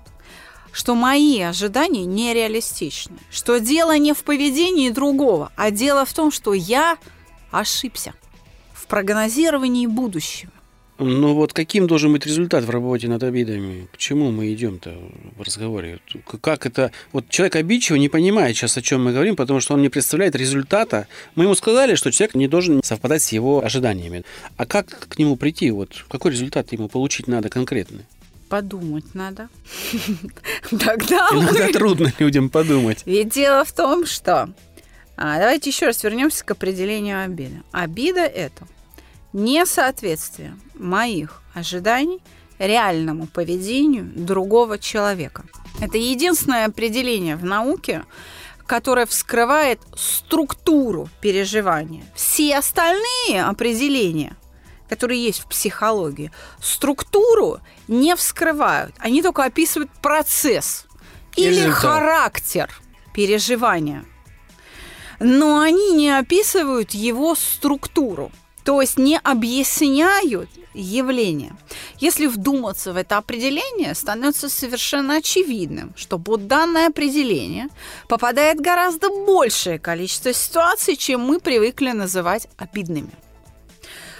что 0.70 0.94
мои 0.94 1.40
ожидания 1.40 2.04
нереалистичны. 2.04 3.18
Что 3.30 3.58
дело 3.58 3.98
не 3.98 4.14
в 4.14 4.22
поведении 4.22 4.90
другого, 4.90 5.50
а 5.56 5.70
дело 5.70 6.04
в 6.04 6.12
том, 6.12 6.30
что 6.30 6.54
я 6.54 6.96
ошибся 7.50 8.14
в 8.72 8.86
прогнозировании 8.86 9.86
будущего. 9.86 10.52
Ну 11.02 11.34
вот 11.34 11.52
каким 11.52 11.86
должен 11.86 12.12
быть 12.12 12.26
результат 12.26 12.64
в 12.64 12.70
работе 12.70 13.08
над 13.08 13.22
обидами? 13.22 13.88
К 13.92 13.96
чему 13.96 14.30
мы 14.30 14.52
идем-то 14.52 14.96
в 15.36 15.42
разговоре? 15.42 15.98
Как 16.40 16.66
это... 16.66 16.92
Вот 17.12 17.28
человек 17.28 17.56
обидчивый 17.56 18.00
не 18.00 18.08
понимает 18.08 18.56
сейчас, 18.56 18.76
о 18.76 18.82
чем 18.82 19.04
мы 19.04 19.12
говорим, 19.12 19.36
потому 19.36 19.60
что 19.60 19.74
он 19.74 19.82
не 19.82 19.88
представляет 19.88 20.36
результата. 20.36 21.08
Мы 21.34 21.44
ему 21.44 21.54
сказали, 21.54 21.94
что 21.96 22.12
человек 22.12 22.34
не 22.34 22.48
должен 22.48 22.82
совпадать 22.82 23.22
с 23.22 23.32
его 23.32 23.64
ожиданиями. 23.64 24.24
А 24.56 24.66
как 24.66 25.08
к 25.08 25.18
нему 25.18 25.36
прийти? 25.36 25.70
Вот 25.70 26.04
какой 26.08 26.30
результат 26.32 26.72
ему 26.72 26.88
получить 26.88 27.26
надо 27.26 27.48
конкретный? 27.48 28.04
Подумать 28.48 29.14
надо. 29.14 29.48
Тогда 30.70 31.28
Иногда 31.32 31.66
мы- 31.66 31.72
трудно 31.72 32.12
людям 32.18 32.50
подумать. 32.50 33.02
Ведь 33.06 33.30
дело 33.30 33.64
в 33.64 33.72
том, 33.72 34.06
что... 34.06 34.52
А, 35.16 35.38
давайте 35.38 35.70
еще 35.70 35.86
раз 35.86 36.02
вернемся 36.04 36.44
к 36.44 36.50
определению 36.50 37.22
обиды. 37.24 37.62
Обида– 37.70 38.20
это 38.20 38.66
несоответствие 39.32 40.56
моих 40.74 41.42
ожиданий 41.54 42.20
реальному 42.58 43.26
поведению 43.26 44.10
другого 44.14 44.78
человека. 44.78 45.44
Это 45.80 45.98
единственное 45.98 46.66
определение 46.66 47.36
в 47.36 47.44
науке, 47.44 48.04
которое 48.66 49.06
вскрывает 49.06 49.80
структуру 49.96 51.08
переживания. 51.20 52.04
Все 52.14 52.58
остальные 52.58 53.44
определения, 53.44 54.36
которые 54.88 55.24
есть 55.24 55.40
в 55.40 55.46
психологии, 55.46 56.30
структуру 56.60 57.60
не 57.88 58.14
вскрывают. 58.14 58.94
Они 58.98 59.22
только 59.22 59.44
описывают 59.44 59.90
процесс 60.00 60.86
или 61.36 61.56
Результат. 61.56 61.74
характер 61.74 62.70
переживания. 63.14 64.04
Но 65.18 65.60
они 65.60 65.92
не 65.92 66.10
описывают 66.10 66.92
его 66.92 67.34
структуру, 67.34 68.30
то 68.64 68.80
есть 68.80 68.98
не 68.98 69.18
объясняют 69.18 70.48
явление. 70.74 71.54
Если 71.98 72.26
вдуматься 72.26 72.92
в 72.92 72.96
это 72.96 73.18
определение, 73.18 73.94
становится 73.94 74.48
совершенно 74.48 75.16
очевидным, 75.16 75.92
что 75.96 76.18
под 76.18 76.46
данное 76.46 76.88
определение 76.88 77.68
попадает 78.08 78.60
гораздо 78.60 79.10
большее 79.10 79.78
количество 79.78 80.32
ситуаций, 80.32 80.96
чем 80.96 81.20
мы 81.20 81.40
привыкли 81.40 81.90
называть 81.90 82.48
обидными. 82.56 83.10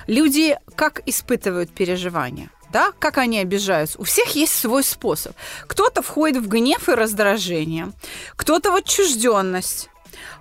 Люди 0.06 0.58
как 0.75 1.00
испытывают 1.06 1.70
переживания? 1.70 2.50
Да, 2.72 2.92
как 2.99 3.18
они 3.18 3.38
обижаются? 3.38 4.00
У 4.00 4.04
всех 4.04 4.34
есть 4.34 4.54
свой 4.54 4.82
способ. 4.82 5.37
Кто-то 5.66 6.00
входит 6.02 6.42
в 6.42 6.49
гнев 6.49 6.88
и 6.88 6.92
раздражение, 6.92 7.92
кто-то 8.34 8.72
в 8.72 8.76
отчужденность, 8.76 9.90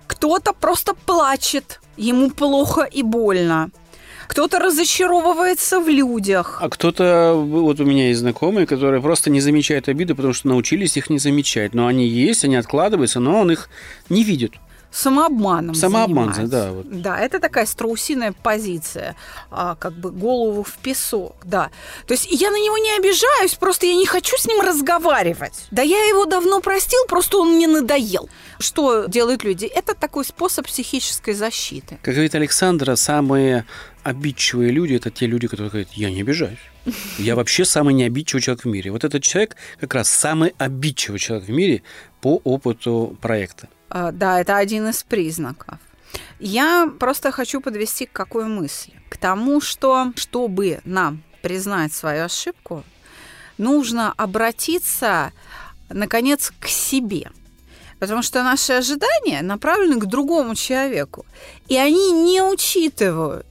кто-то 0.06 0.54
просто 0.54 0.94
плачет, 0.94 1.80
ему 1.96 2.30
плохо 2.30 2.82
и 2.82 3.02
больно, 3.02 3.70
кто-то 4.32 4.58
разочаровывается 4.58 5.78
в 5.78 5.88
людях. 5.90 6.58
А 6.62 6.70
кто-то, 6.70 7.34
вот 7.36 7.80
у 7.80 7.84
меня 7.84 8.08
есть 8.08 8.20
знакомые, 8.20 8.66
которые 8.66 9.02
просто 9.02 9.28
не 9.28 9.42
замечают 9.42 9.88
обиды, 9.88 10.14
потому 10.14 10.32
что 10.32 10.48
научились 10.48 10.96
их 10.96 11.10
не 11.10 11.18
замечать. 11.18 11.74
Но 11.74 11.86
они 11.86 12.08
есть, 12.08 12.42
они 12.42 12.56
откладываются, 12.56 13.20
но 13.20 13.40
он 13.40 13.50
их 13.50 13.68
не 14.08 14.24
видит. 14.24 14.52
самообманом 14.90 15.74
Самообман, 15.74 16.32
да, 16.48 16.70
вот. 16.72 16.86
Да, 17.02 17.18
это 17.18 17.40
такая 17.40 17.66
страусиная 17.66 18.32
позиция, 18.32 19.16
а, 19.50 19.74
как 19.74 19.92
бы 19.92 20.10
голову 20.10 20.62
в 20.62 20.78
песок, 20.78 21.36
да. 21.44 21.70
То 22.06 22.14
есть 22.14 22.26
я 22.30 22.50
на 22.50 22.56
него 22.56 22.78
не 22.78 22.96
обижаюсь, 22.96 23.54
просто 23.54 23.84
я 23.86 23.94
не 23.94 24.06
хочу 24.06 24.38
с 24.38 24.46
ним 24.46 24.60
разговаривать. 24.62 25.66
Да 25.70 25.82
я 25.82 26.08
его 26.08 26.24
давно 26.24 26.60
простил, 26.60 27.00
просто 27.06 27.36
он 27.36 27.54
мне 27.54 27.68
надоел. 27.68 28.30
Что 28.58 29.06
делают 29.06 29.44
люди? 29.44 29.66
Это 29.66 29.94
такой 29.94 30.24
способ 30.24 30.66
психической 30.66 31.34
защиты. 31.34 31.98
Как 32.02 32.14
говорит 32.14 32.34
Александра, 32.34 32.96
самые 32.96 33.64
обидчивые 34.02 34.70
люди– 34.70 34.94
это 34.96 35.10
те 35.10 35.26
люди, 35.26 35.46
которые 35.46 35.70
говорят, 35.70 35.92
я 35.92 36.10
не 36.10 36.20
обижаюсь. 36.20 36.58
Я 37.18 37.36
вообще 37.36 37.64
самый 37.64 37.94
необидчивый 37.94 38.42
человек 38.42 38.64
в 38.64 38.68
мире. 38.68 38.90
Вот 38.90 39.04
этот 39.04 39.22
человек 39.22 39.56
как 39.80 39.94
раз 39.94 40.08
самый 40.10 40.54
обидчивый 40.58 41.18
человек 41.18 41.48
в 41.48 41.50
мире 41.50 41.82
по 42.20 42.40
опыту 42.44 43.16
проекта. 43.20 43.68
А, 43.88 44.10
Да, 44.12 44.40
это 44.40 44.56
один 44.56 44.88
из 44.88 45.02
признаков. 45.02 45.78
Я 46.40 46.90
просто 46.98 47.30
хочу 47.30 47.60
подвести 47.60 48.06
к 48.06 48.12
какой 48.12 48.44
мысли? 48.44 48.92
К 49.08 49.16
тому, 49.16 49.60
что 49.60 50.12
чтобы 50.16 50.80
нам 50.84 51.22
признать 51.42 51.92
свою 51.92 52.24
ошибку, 52.24 52.84
нужно 53.58 54.12
обратиться, 54.16 55.32
наконец, 55.88 56.52
к 56.60 56.68
себе. 56.68 57.30
Потому 57.98 58.22
что 58.22 58.42
наши 58.42 58.72
ожидания 58.72 59.42
направлены 59.42 60.00
к 60.00 60.06
другому 60.06 60.54
человеку. 60.54 61.24
И 61.68 61.76
они 61.76 62.10
не 62.10 62.42
учитывают 62.42 63.46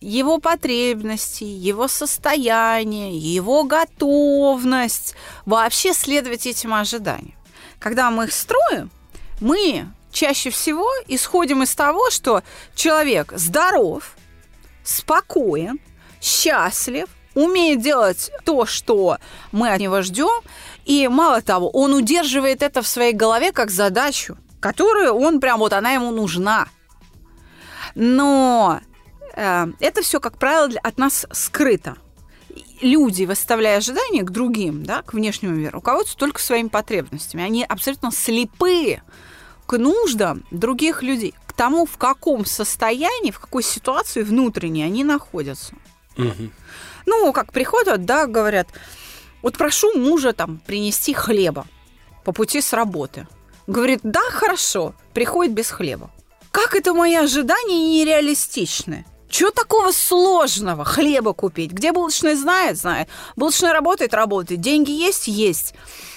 его 0.00 0.38
потребности, 0.38 1.44
его 1.44 1.88
состояние, 1.88 3.16
его 3.16 3.64
готовность 3.64 5.14
вообще 5.44 5.92
следовать 5.92 6.46
этим 6.46 6.74
ожиданиям. 6.74 7.34
Когда 7.78 8.10
мы 8.10 8.24
их 8.24 8.32
строим, 8.32 8.90
мы 9.40 9.86
чаще 10.12 10.50
всего 10.50 10.88
исходим 11.06 11.62
из 11.62 11.74
того, 11.74 12.10
что 12.10 12.42
человек 12.74 13.32
здоров, 13.36 14.16
спокоен, 14.84 15.78
счастлив, 16.20 17.08
умеет 17.34 17.80
делать 17.80 18.30
то, 18.44 18.66
что 18.66 19.18
мы 19.52 19.70
от 19.72 19.80
него 19.80 20.02
ждем, 20.02 20.42
и 20.84 21.06
мало 21.08 21.42
того, 21.42 21.70
он 21.70 21.94
удерживает 21.94 22.62
это 22.62 22.82
в 22.82 22.88
своей 22.88 23.12
голове 23.12 23.52
как 23.52 23.70
задачу, 23.70 24.36
которую 24.60 25.14
он 25.14 25.40
прям 25.40 25.60
вот 25.60 25.72
она 25.72 25.92
ему 25.92 26.10
нужна. 26.10 26.68
Но 27.94 28.80
это 29.34 30.02
все, 30.02 30.20
как 30.20 30.38
правило, 30.38 30.78
от 30.82 30.98
нас 30.98 31.26
скрыто. 31.32 31.96
Люди, 32.80 33.24
выставляя 33.24 33.78
ожидания 33.78 34.22
к 34.22 34.30
другим, 34.30 34.84
да, 34.84 35.02
к 35.02 35.12
внешнему 35.12 35.54
миру, 35.54 35.72
руководствуются 35.74 36.18
только 36.18 36.40
своими 36.40 36.68
потребностями. 36.68 37.44
Они 37.44 37.64
абсолютно 37.64 38.10
слепые 38.10 39.02
к 39.66 39.76
нуждам 39.78 40.44
других 40.50 41.02
людей, 41.02 41.34
к 41.46 41.52
тому, 41.52 41.86
в 41.86 41.96
каком 41.98 42.44
состоянии, 42.46 43.30
в 43.30 43.38
какой 43.38 43.62
ситуации 43.62 44.22
внутренней 44.22 44.82
они 44.82 45.04
находятся. 45.04 45.74
Мгм. 46.16 46.52
Ну, 47.06 47.32
как 47.32 47.52
приходят, 47.52 48.04
да, 48.04 48.26
говорят, 48.26 48.68
вот 49.42 49.56
прошу 49.56 49.96
мужа 49.96 50.32
там 50.32 50.58
принести 50.58 51.14
хлеба 51.14 51.66
по 52.24 52.32
пути 52.32 52.60
с 52.60 52.72
работы. 52.72 53.26
Говорит, 53.66 54.00
да, 54.02 54.22
хорошо, 54.30 54.94
приходит 55.14 55.52
без 55.52 55.70
хлеба. 55.70 56.10
как 56.50 56.74
это 56.74 56.92
мои 56.92 57.14
ожидания 57.14 57.86
нереалистичны? 57.86 59.06
Чего 59.28 59.50
такого 59.50 59.92
сложного 59.92 60.84
хлеба 60.84 61.34
купить? 61.34 61.72
Где 61.72 61.92
булочная 61.92 62.34
знает, 62.34 62.78
знает. 62.78 63.08
Булочная 63.36 63.72
работает, 63.72 64.14
работает. 64.14 64.60
Деньги 64.60 64.90
есть, 64.90 65.28
есть. 65.28 65.74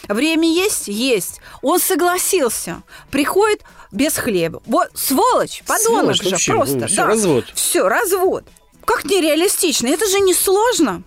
Время 0.07 0.47
есть, 0.47 0.87
есть. 0.87 1.41
Он 1.61 1.79
согласился. 1.79 2.83
Приходит 3.09 3.63
без 3.91 4.15
хлеба. 4.15 4.61
Вот 4.65 4.89
сволочь, 4.93 5.63
подонок 5.67 6.15
Сволочь 6.15 6.21
же 6.23 6.29
вообще, 6.29 6.51
просто. 6.53 6.77
ну, 6.77 6.87
всё, 6.87 7.05
развод. 7.05 7.45
Все, 7.53 7.87
развод. 7.87 8.45
Как 8.85 9.03
нереалистично. 9.03 9.87
Это 9.87 10.07
же 10.07 10.19
не 10.21 10.33
сложно. 10.33 11.03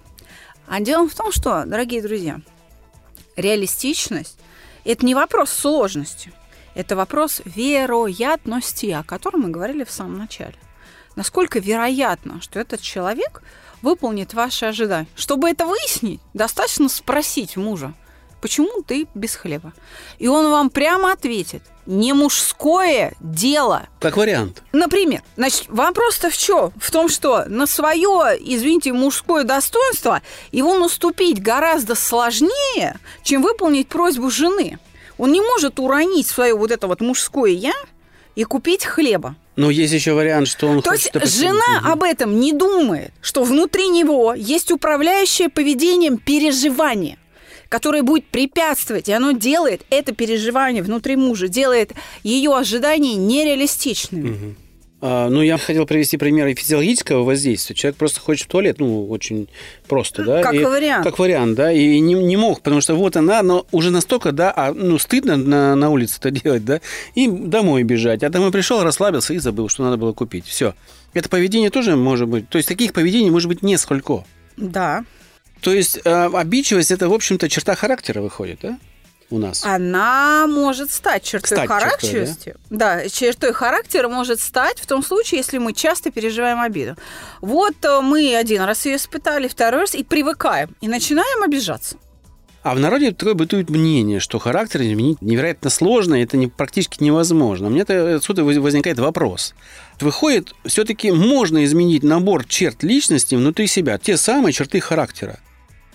А 0.69 0.81
дело 0.81 1.09
в 1.09 1.15
том, 1.15 1.33
что, 1.33 1.65
дорогие 1.65 2.03
друзья, 2.03 2.41
реалистичность– 3.37 4.37
это 4.85 5.05
не 5.05 5.15
вопрос 5.15 5.51
сложности. 5.51 6.33
Это 6.75 6.97
вопрос 6.97 7.41
вероятности, 7.45 8.87
о 8.87 9.03
котором 9.05 9.43
мы 9.43 9.49
говорили 9.51 9.85
в 9.85 9.91
самом 9.91 10.19
начале. 10.19 10.55
Насколько 11.17 11.59
вероятно, 11.59 12.41
что 12.41 12.59
этот 12.59 12.81
человек 12.81 13.43
выполнит 13.85 14.35
ваши 14.35 14.67
ожидания. 14.67 15.07
Чтобы 15.15 15.51
это 15.51 15.67
выяснить, 15.67 16.21
достаточно 16.33 16.89
спросить 16.89 17.57
мужа, 17.57 17.93
почему 18.41 18.83
ты 18.83 19.07
без 19.15 19.37
хлеба? 19.37 19.73
И 20.19 20.27
он 20.27 20.51
вам 20.51 20.71
прямо 20.71 21.13
ответит, 21.13 21.63
не 21.87 22.15
мужское 22.15 23.13
дело. 23.21 23.87
Как 24.01 24.17
вариант. 24.17 24.63
Например, 24.73 25.23
значит, 25.37 25.67
вопрос-то 25.69 26.31
в 26.31 26.37
чем? 26.37 26.73
В 26.77 26.91
том, 26.91 27.09
что 27.09 27.45
на 27.47 27.67
свое, 27.67 28.37
извините, 28.41 28.93
мужское 28.93 29.45
достоинство 29.45 30.23
его 30.51 30.75
наступить 30.79 31.43
гораздо 31.43 31.95
сложнее, 31.95 32.99
чем 33.23 33.43
выполнить 33.43 33.89
просьбу 33.89 34.31
жены. 34.31 34.79
Он 35.19 35.31
не 35.31 35.41
может 35.41 35.79
уронить 35.79 36.27
свое 36.27 36.55
вот 36.55 36.71
это 36.71 36.89
вот 36.89 37.01
мужское 37.01 37.53
«я» 37.53 37.75
и 38.37 38.45
купить 38.45 38.85
хлеба. 38.85 39.37
Но 39.57 39.71
есть 39.71 39.93
еще 39.93 40.15
вариант, 40.15 40.49
что 40.49 40.67
он 40.67 40.83
То 40.83 40.91
хочет... 40.91 41.05
есть 41.05 41.15
допустим, 41.15 41.49
жена 41.49 41.81
мгм. 41.81 41.93
об 41.93 42.03
этом 42.03 42.41
не 42.41 42.53
думает, 42.53 43.13
что 43.21 43.45
внутри 43.45 43.89
него 43.89 44.35
есть 44.35 44.73
управляющее 44.73 45.49
поведением 45.49 46.19
переживание, 46.19 47.19
которое 47.69 48.03
будет 48.03 48.27
препятствовать, 48.27 49.09
и 49.09 49.13
оно 49.13 49.33
делает 49.33 49.83
это 49.91 50.13
переживание 50.13 50.83
внутри 50.83 51.17
мужа, 51.17 51.47
делает 51.47 51.93
ее 52.25 52.57
ожидания 52.57 53.15
нереалистичными. 53.15 54.31
А, 54.31 54.64
ну, 55.05 55.43
я 55.43 55.59
хотел 55.59 55.85
привести 55.85 56.17
пример 56.17 56.55
физиологического 56.55 57.25
воздействия. 57.25 57.77
Человек 57.77 57.97
просто 57.97 58.21
хочет 58.21 58.47
в 58.47 58.49
туалет, 58.49 58.77
ну, 58.79 59.07
очень 59.09 59.49
просто, 59.87 60.25
да. 60.25 60.43
Как 60.43 60.55
и- 60.55 60.65
вариант. 60.65 61.05
Как 61.05 61.19
вариант, 61.19 61.57
да, 61.57 61.71
и 61.71 62.01
не, 62.01 62.15
не 62.15 62.37
мог, 62.39 62.63
потому 62.63 62.81
что 62.81 62.95
вот 62.95 63.17
она, 63.17 63.43
но 63.43 63.67
уже 63.71 63.91
настолько, 63.91 64.33
да, 64.33 64.51
а, 64.57 64.73
ну, 64.73 64.99
стыдно 64.99 65.37
на, 65.37 65.75
на 65.75 65.91
улице 65.91 66.17
это 66.19 66.31
делать, 66.43 66.65
да, 66.65 66.81
и 67.15 67.29
домой 67.29 67.83
бежать. 67.83 68.23
А 68.23 68.31
домой 68.31 68.51
пришел, 68.51 68.83
расслабился 68.83 69.35
и 69.35 69.39
забыл, 69.39 69.69
что 69.69 69.83
надо 69.83 69.99
было 69.99 70.13
купить. 70.13 70.47
Все. 70.47 70.75
Это 71.13 71.29
поведение 71.29 71.71
тоже 71.71 71.97
может 71.97 72.29
быть, 72.29 72.49
то 72.49 72.57
есть 72.57 72.69
таких 72.69 72.93
поведений 72.93 73.31
может 73.31 73.49
быть 73.49 73.63
несколько. 73.63 74.25
Да. 74.57 75.05
То 75.61 75.73
есть 75.73 76.01
э, 76.05 76.31
обидчивость 76.33 76.91
это, 76.91 77.09
в 77.09 77.13
общем-то, 77.13 77.49
черта 77.49 77.75
характера 77.75 78.21
выходит, 78.21 78.61
да, 78.63 78.79
у 79.35 79.39
нас. 79.39 79.65
Она 79.65 80.47
может 80.47 80.91
стать 80.91 81.23
чертой 81.23 81.59
чертой, 81.59 81.67
характерности. 81.67 82.55
да? 82.71 83.09
чертой 83.09 83.53
характера 83.53 84.09
может 84.09 84.41
стать 84.41 84.79
в 84.79 84.87
том 84.87 85.05
случае, 85.05 85.39
если 85.39 85.59
мы 85.59 85.73
часто 85.73 86.11
переживаем 86.11 86.61
обиду. 86.61 86.97
Вот 87.41 87.75
э, 87.83 88.01
мы 88.01 88.35
один 88.37 88.63
раз 88.63 88.87
ее 88.87 88.97
испытали, 88.97 89.49
второй 89.49 89.83
раз, 89.83 89.95
и 89.95 90.05
привыкаем, 90.05 90.71
и 90.81 90.89
начинаем 90.89 91.43
обижаться. 91.43 91.97
А 92.65 92.75
в 92.75 92.81
народе 92.81 93.13
такое 93.13 93.35
бытует 93.35 93.69
мнение, 93.69 94.21
что 94.21 94.39
характер 94.39 94.81
изменить 94.81 95.21
невероятно 95.21 95.69
сложно, 95.69 96.15
и 96.15 96.25
это 96.25 96.39
не, 96.39 96.47
практически 96.47 97.03
невозможно. 97.05 97.67
У 97.67 97.71
меня 97.71 97.83
-то 97.83 98.15
отсюда 98.17 98.43
воз- 98.43 98.57
возникает 98.57 98.99
вопрос. 98.99 99.55
Выходит, 100.01 100.55
все-таки 100.65 101.13
можно 101.13 101.63
изменить 101.67 102.03
набор 102.03 102.47
черт 102.47 102.83
личности 102.83 103.35
внутри 103.35 103.67
себя, 103.67 103.99
те 103.99 104.17
самые 104.17 104.55
черты 104.55 104.81
характера. 104.81 105.41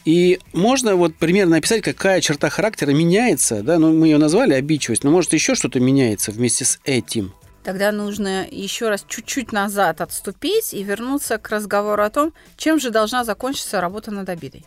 И 0.05 0.39
можно 0.53 0.95
вот 0.95 1.15
примерно 1.15 1.57
описать, 1.57 1.83
какая 1.83 2.21
черта 2.21 2.49
характера 2.49 2.91
меняется, 2.91 3.61
да, 3.61 3.77
ну 3.77 3.93
мы 3.93 4.07
ее 4.07 4.17
назвали 4.17 4.53
обидчивость, 4.53 5.03
но 5.03 5.11
может 5.11 5.33
еще 5.33 5.55
что-то 5.55 5.79
меняется 5.79 6.31
вместе 6.31 6.65
с 6.65 6.79
этим. 6.83 7.33
Тогда 7.63 7.91
нужно 7.91 8.47
еще 8.49 8.89
раз 8.89 9.05
чуть-чуть 9.07 9.51
назад 9.51 10.01
отступить 10.01 10.73
и 10.73 10.81
вернуться 10.81 11.37
к 11.37 11.49
разговору 11.49 12.03
о 12.03 12.09
том, 12.09 12.33
чем 12.57 12.79
же 12.79 12.89
должна 12.89 13.23
закончиться 13.23 13.81
работа 13.81 14.11
над 14.11 14.29
обидой. 14.29 14.65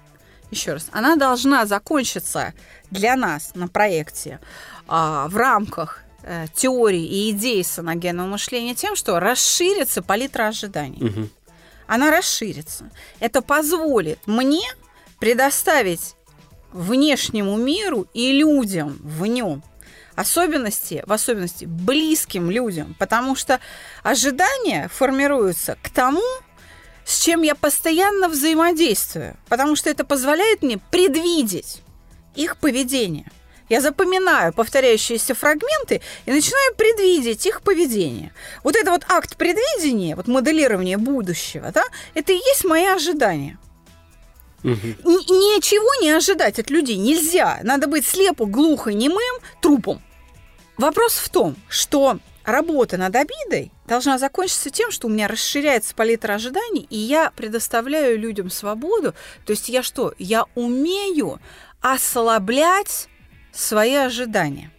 Еще 0.51 0.75
раз, 0.75 0.89
она 0.93 1.17
должна 1.17 1.65
закончиться 1.65 2.53
для 2.91 3.17
нас 3.17 3.53
на 3.55 3.69
проекте 3.69 4.39
а, 4.87 5.27
в 5.29 5.37
рамках 5.37 6.03
э, 6.23 6.47
теории 6.55 7.05
и 7.05 7.31
идеи 7.31 7.63
саногенного 7.63 8.27
мышления 8.27 8.75
тем, 8.75 8.95
что 8.95 9.19
расширится 9.19 10.03
палитра 10.03 10.49
ожиданий. 10.49 11.03
Мгм. 11.03 11.31
Она 11.87 12.11
расширится. 12.11 12.91
Это 13.19 13.41
позволит 13.41 14.19
мне 14.27 14.63
предоставить 15.23 16.17
внешнему 16.73 17.57
миру 17.57 18.09
и 18.13 18.33
людям 18.33 18.99
в 19.05 19.25
нем 19.27 19.63
особенности, 20.17 21.05
в 21.07 21.13
особенности 21.13 21.65
близким 21.65 22.51
людям, 22.51 22.97
потому 22.99 23.37
что 23.37 23.61
ожидания 24.03 24.91
формируются 24.93 25.79
к 25.81 25.91
тому, 25.91 26.25
с 27.05 27.21
чем 27.21 27.43
я 27.43 27.55
постоянно 27.55 28.29
взаимодействую, 28.29 29.37
потому 29.49 29.77
что 29.77 29.91
это 29.91 30.05
позволяет 30.05 30.63
мне 30.63 30.79
предвидеть 30.91 31.83
их 32.35 32.57
поведение. 32.57 33.31
Я 33.69 33.81
запоминаю 33.81 34.53
повторяющиеся 34.53 35.37
фрагменты 35.37 36.01
и 36.27 36.33
начинаю 36.33 36.75
предвидеть 36.75 37.47
их 37.47 37.63
поведение. 37.63 38.33
Вот 38.65 38.75
это 38.75 38.91
вот 38.91 39.05
акт 39.09 39.37
предвидения, 39.37 40.17
вот 40.17 40.27
моделирование 40.27 40.97
будущего, 40.97 41.71
да, 41.71 41.85
это 42.15 42.33
и 42.33 42.39
есть 42.39 42.65
мои 42.65 42.87
ожидания. 42.87 43.57
Н- 44.65 44.75
ничего 44.75 46.03
не 46.03 46.11
ожидать 46.11 46.59
от 46.59 46.71
людей 46.71 46.97
нельзя. 46.97 47.61
Надо 47.63 47.87
быть 47.87 48.07
слепо, 48.07 48.47
глухо, 48.47 48.93
немым 48.93 49.41
трупом. 49.61 50.01
Вопрос 50.77 51.15
в 51.15 51.29
том, 51.29 51.57
что 51.69 52.19
работа 52.45 52.97
над 52.97 53.15
обидой 53.15 53.71
должна 53.87 54.19
закончиться 54.19 54.71
тем, 54.71 54.91
что 54.91 55.07
у 55.07 55.11
меня 55.11 55.29
расширяется 55.29 55.95
палитра 55.95 56.35
ожиданий, 56.35 56.87
и 56.91 56.97
я 56.97 57.31
предоставляю 57.31 58.19
людям 58.19 58.51
свободу. 58.51 59.15
То 59.45 59.53
есть 59.53 59.69
я 59.69 59.83
что? 59.83 60.15
Я 60.19 60.47
умею 60.55 61.41
ослаблять 61.81 63.09
свои 63.53 63.95
ожидания. 63.95 64.71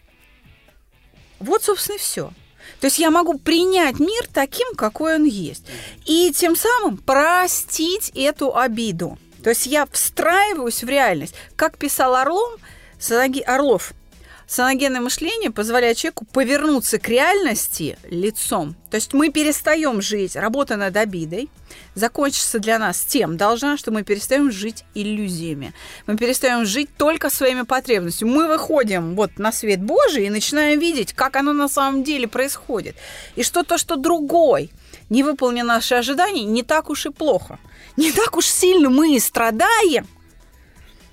Вот, 1.40 1.64
собственно, 1.64 1.96
и 1.96 2.00
все. 2.00 2.32
То 2.80 2.88
есть 2.88 3.00
я 3.00 3.12
могу 3.12 3.38
принять 3.38 4.00
мир 4.00 4.28
таким, 4.34 4.76
какой 4.76 5.16
он 5.16 5.26
есть. 5.26 5.66
И 6.06 6.32
тем 6.34 6.56
самым 6.56 6.98
простить 6.98 8.12
эту 8.16 8.56
обиду. 8.56 9.18
То 9.44 9.50
есть 9.50 9.66
я 9.66 9.86
встраиваюсь 9.92 10.84
в 10.84 10.90
реальность. 10.90 11.36
Как 11.56 11.78
писал 11.78 12.16
Орлом, 12.16 12.54
Санаги- 13.00 13.44
Орлов, 13.44 13.94
саногенное 14.48 15.02
мышление 15.02 15.52
позволяет 15.52 15.98
человеку 15.98 16.26
повернуться 16.26 17.00
к 17.00 17.10
реальности 17.10 17.98
лицом. 18.10 18.76
То 18.90 18.96
есть 18.96 19.14
мы 19.14 19.30
перестаем 19.30 20.02
жить, 20.02 20.36
работа 20.36 20.78
над 20.78 20.96
обидой, 20.96 21.50
закончится 21.96 22.60
для 22.60 22.80
нас 22.80 23.02
тем 23.02 23.36
должна, 23.36 23.78
что 23.78 23.92
мы 23.92 24.04
перестаем 24.04 24.52
жить 24.52 24.86
иллюзиями. 24.94 25.74
Мы 26.08 26.18
перестаем 26.18 26.66
жить 26.66 26.90
только 26.98 27.30
своими 27.30 27.64
потребностями. 27.64 28.30
Мы 28.30 28.48
выходим 28.48 29.16
вот 29.16 29.38
на 29.38 29.52
свет 29.52 29.82
Божий 29.82 30.28
и 30.28 30.30
начинаем 30.30 30.80
видеть, 30.80 31.14
как 31.14 31.36
оно 31.36 31.54
на 31.54 31.68
самом 31.68 32.04
деле 32.04 32.28
происходит. 32.28 32.96
И 33.36 33.44
что 33.44 33.64
то, 33.64 33.78
что 33.78 33.96
другой 33.96 34.72
не 35.10 35.24
выполнил 35.24 35.66
наши 35.66 35.96
ожидания, 35.96 36.44
не 36.44 36.64
так 36.64 36.90
уж 36.90 37.06
и 37.06 37.10
плохо. 37.10 37.60
Не 37.98 38.12
так 38.12 38.36
уж 38.38 38.46
сильно 38.46 38.90
мы 38.90 39.16
и 39.16 39.20
страдаем, 39.20 40.08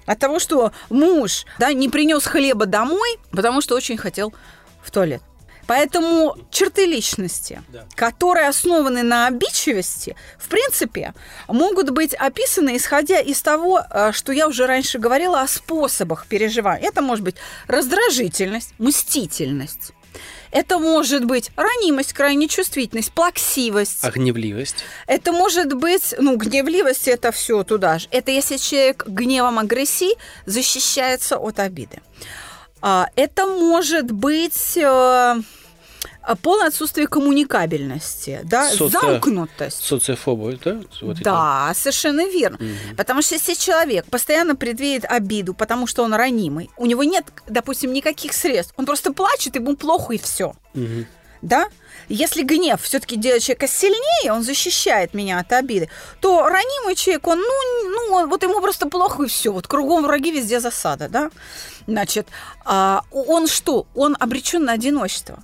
от 0.06 0.18
того, 0.18 0.38
что 0.38 0.72
муж 0.88 1.44
да, 1.58 1.72
не 1.72 1.88
принес 1.88 2.26
хлеба 2.26 2.66
домой, 2.66 3.18
потому 3.30 3.60
что 3.60 3.76
очень 3.76 3.96
хотел 3.96 4.34
в 4.82 4.90
туалет. 4.90 5.22
Поэтому 5.66 6.36
черты 6.50 6.84
личности, 6.84 7.62
Да. 7.68 7.86
которые 7.94 8.48
основаны 8.48 9.04
на 9.04 9.28
обидчивости, 9.28 10.16
в 10.36 10.48
принципе, 10.48 11.14
могут 11.46 11.90
быть 11.90 12.12
описаны, 12.12 12.76
исходя 12.76 13.20
из 13.20 13.40
того, 13.40 13.80
э, 13.88 14.10
что 14.10 14.32
я 14.32 14.48
уже 14.48 14.66
раньше 14.66 14.98
говорила 14.98 15.42
о 15.42 15.46
способах 15.46 16.26
переживания. 16.26 16.88
Это 16.88 17.02
может 17.02 17.24
быть 17.24 17.36
раздражительность, 17.68 18.74
мстительность. 18.78 19.92
Это 20.52 20.78
может 20.78 21.24
быть 21.24 21.50
ранимость, 21.56 22.12
крайняя 22.12 22.48
чувствительность, 22.48 23.12
плаксивость. 23.12 24.02
А 24.02 24.10
гневливость? 24.10 24.84
Это 25.06 25.32
может 25.32 25.74
быть, 25.74 26.14
ну, 26.18 26.36
гневливость 26.36 27.08
это 27.08 27.30
все 27.32 27.62
туда 27.62 27.98
же. 27.98 28.08
Это 28.10 28.30
если 28.30 28.56
человек 28.56 29.04
гневом 29.06 29.58
агрессии 29.58 30.10
защищается 30.46 31.38
от 31.38 31.60
обиды. 31.60 32.00
А, 32.82 33.08
Это 33.14 33.46
может 33.46 34.10
быть 34.10 34.76
э, 34.76 35.36
полное 36.42 36.68
отсутствие 36.68 37.06
коммуникабельности, 37.06 38.40
да, 38.44 38.70
Соци- 38.72 38.90
замкнутость. 38.90 39.84
Социофобы, 39.84 40.58
да? 40.64 40.80
Вот? 41.02 41.18
Да, 41.20 41.72
совершенно 41.74 42.26
верно. 42.26 42.58
Мгм. 42.60 42.96
Потому 42.96 43.22
что 43.22 43.34
если 43.34 43.54
человек 43.54 44.06
постоянно 44.06 44.56
предвидит 44.56 45.04
обиду, 45.04 45.54
потому 45.54 45.86
что 45.86 46.02
он 46.02 46.14
ранимый, 46.14 46.70
у 46.76 46.86
него 46.86 47.04
нет, 47.04 47.24
допустим, 47.46 47.92
никаких 47.92 48.32
средств, 48.32 48.74
он 48.76 48.86
просто 48.86 49.12
плачет, 49.12 49.56
ему 49.56 49.76
плохо 49.76 50.14
и 50.14 50.18
все. 50.18 50.54
Мгм. 50.74 51.06
да? 51.42 51.68
Если 52.08 52.42
гнев 52.42 52.82
все-таки 52.82 53.16
делает 53.16 53.42
человека 53.42 53.68
сильнее, 53.68 54.32
он 54.32 54.42
защищает 54.42 55.14
меня 55.14 55.38
от 55.38 55.52
обиды, 55.52 55.88
то 56.20 56.48
ранимый 56.48 56.96
человек, 56.96 57.26
он, 57.26 57.38
ну, 57.38 57.90
ну, 57.90 58.26
вот 58.26 58.42
ему 58.42 58.60
просто 58.60 58.88
плохо 58.88 59.22
и 59.22 59.28
все, 59.28 59.52
вот 59.52 59.66
кругом 59.66 60.02
враги, 60.02 60.32
везде 60.32 60.60
засада, 60.60 61.08
да? 61.08 61.30
Значит, 61.86 62.26
а, 62.64 63.02
он 63.10 63.46
что? 63.46 63.86
Он 63.94 64.16
обречен 64.18 64.64
на 64.64 64.72
одиночество. 64.72 65.42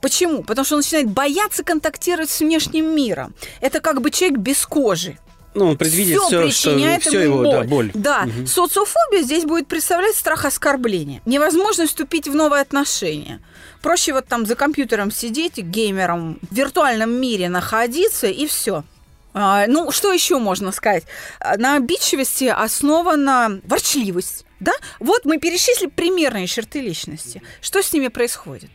Почему? 0.00 0.42
Потому 0.42 0.64
что 0.64 0.76
он 0.76 0.80
начинает 0.80 1.08
бояться 1.08 1.62
контактировать 1.62 2.30
с 2.30 2.40
внешним 2.40 2.94
миром. 2.94 3.34
Это 3.60 3.80
как 3.80 4.00
бы 4.00 4.10
человек 4.10 4.38
без 4.38 4.64
кожи. 4.66 5.18
Ну, 5.52 5.70
он 5.70 5.76
предвидит 5.76 6.18
все, 6.20 6.48
что, 6.50 7.00
все 7.00 7.20
его 7.20 7.38
боль. 7.38 7.50
Да, 7.50 7.62
боль. 7.64 7.90
Да, 7.94 8.22
Мгм. 8.26 8.46
социофобия 8.46 9.22
здесь 9.22 9.44
будет 9.44 9.66
представлять 9.66 10.14
страх 10.14 10.44
оскорбления. 10.44 11.20
Невозможность 11.26 11.90
вступить 11.90 12.28
в 12.28 12.34
новые 12.36 12.62
отношения. 12.62 13.40
Проще 13.82 14.12
вот 14.12 14.26
там 14.28 14.46
за 14.46 14.54
компьютером 14.54 15.10
сидеть, 15.10 15.56
геймером, 15.58 16.38
в 16.48 16.54
виртуальном 16.54 17.10
мире 17.10 17.48
находиться 17.48 18.28
и 18.28 18.46
все. 18.46 18.84
Ну, 19.32 19.90
что 19.90 20.12
еще 20.12 20.38
можно 20.38 20.72
сказать? 20.72 21.04
А, 21.38 21.56
На 21.56 21.76
обидчивости 21.76 22.44
основана 22.44 23.60
ворчливость. 23.64 24.44
Да? 24.58 24.72
Вот 24.98 25.24
мы 25.24 25.38
перечислили 25.38 25.88
примерные 25.88 26.46
черты 26.46 26.80
личности. 26.80 27.42
Что 27.60 27.82
с 27.82 27.92
ними 27.92 28.08
происходит? 28.08 28.70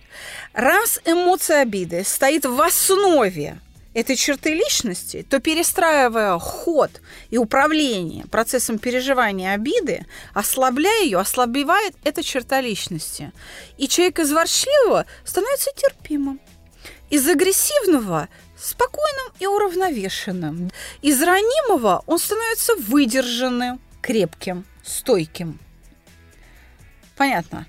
Раз 0.54 1.00
эмоция 1.06 1.62
обиды 1.62 2.04
стоит 2.04 2.46
в 2.46 2.60
основе 2.60 3.60
этой 3.94 4.15
черты 4.18 4.54
личности, 4.54 5.26
то 5.28 5.39
перестраивая 5.39 6.38
ход 6.38 6.91
и 7.30 7.38
управление 7.38 8.26
процессом 8.26 8.78
переживания 8.78 9.54
обиды, 9.54 10.06
ослабляя 10.34 11.04
ее, 11.04 11.20
ослабевает 11.20 11.96
эта 12.04 12.22
черта 12.22 12.62
личности. 12.62 13.32
И 13.78 13.88
человек 13.88 14.20
из 14.20 14.32
ворчливого 14.32 15.06
становится 15.24 15.72
терпимым. 15.76 16.41
Из 17.10 17.28
агрессивного 17.28 18.30
спокойным 18.58 19.34
и 19.39 19.45
уравновешенным. 19.45 20.71
Из 21.02 21.21
ранимого 21.21 22.04
он 22.06 22.19
становится 22.19 22.76
выдержанным, 22.76 23.80
крепким, 24.02 24.65
стойким. 24.84 25.60
Понятно? 27.15 27.67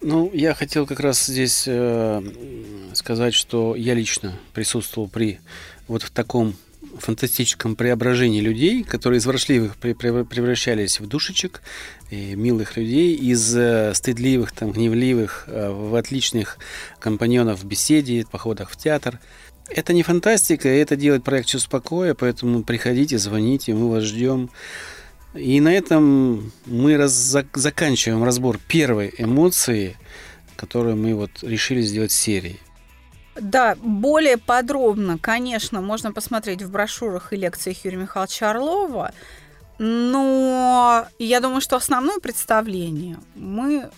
Ну, 0.00 0.30
я 0.32 0.54
хотел 0.54 0.86
как 0.86 1.00
раз 1.00 1.26
здесь 1.26 1.64
э, 1.66 2.22
сказать, 2.92 3.34
что 3.34 3.76
я 3.76 3.94
лично 3.94 4.36
присутствовал 4.52 5.08
при 5.08 5.40
вот 5.86 6.02
в 6.02 6.10
таком 6.10 6.56
фантастическом 6.98 7.76
преображении 7.76 8.40
людей, 8.40 8.84
которые 8.84 9.18
из 9.18 9.26
воршливых 9.26 9.76
пре- 9.80 9.94
пре- 9.94 10.24
превращались 10.24 11.00
в 11.00 11.06
душечек, 11.06 11.62
и 12.10 12.34
милых 12.34 12.76
людей, 12.76 13.14
из 13.14 13.56
э, 13.56 13.92
стыдливых, 13.94 14.52
там, 14.52 14.72
гневливых, 14.72 15.44
э, 15.46 15.70
в 15.70 15.94
отличных 15.94 16.58
компаньонов 16.98 17.62
в 17.62 17.64
беседе, 17.64 18.26
походах 18.30 18.70
в 18.70 18.76
театр. 18.76 19.18
Это 19.68 19.92
не 19.92 20.02
фантастика, 20.02 20.68
это 20.68 20.96
делает 20.96 21.24
проект 21.24 21.48
«Чувство 21.48 21.78
покоя», 21.78 22.14
поэтому 22.14 22.62
приходите, 22.62 23.18
звоните, 23.18 23.74
мы 23.74 23.90
вас 23.90 24.04
ждем. 24.04 24.50
И 25.34 25.60
на 25.60 25.72
этом 25.72 26.52
мы 26.66 26.96
раз, 26.96 27.12
зак- 27.12 27.46
заканчиваем 27.54 28.22
разбор 28.22 28.58
первой 28.68 29.14
эмоции, 29.16 29.96
которую 30.56 30.96
мы 30.96 31.14
вот 31.14 31.30
решили 31.42 31.80
сделать 31.80 32.12
серией. 32.12 32.60
Да, 33.34 33.76
более 33.76 34.36
подробно, 34.36 35.18
конечно, 35.18 35.80
можно 35.80 36.12
посмотреть 36.12 36.62
в 36.62 36.70
брошюрах 36.70 37.32
и 37.32 37.36
лекциях 37.36 37.84
Юрия 37.84 37.98
Михайловича 37.98 38.50
Орлова. 38.50 39.12
Но 39.78 41.06
я 41.18 41.40
думаю, 41.40 41.60
что 41.60 41.76
основное 41.76 42.18
представление 42.18 43.16
мы 43.34 43.90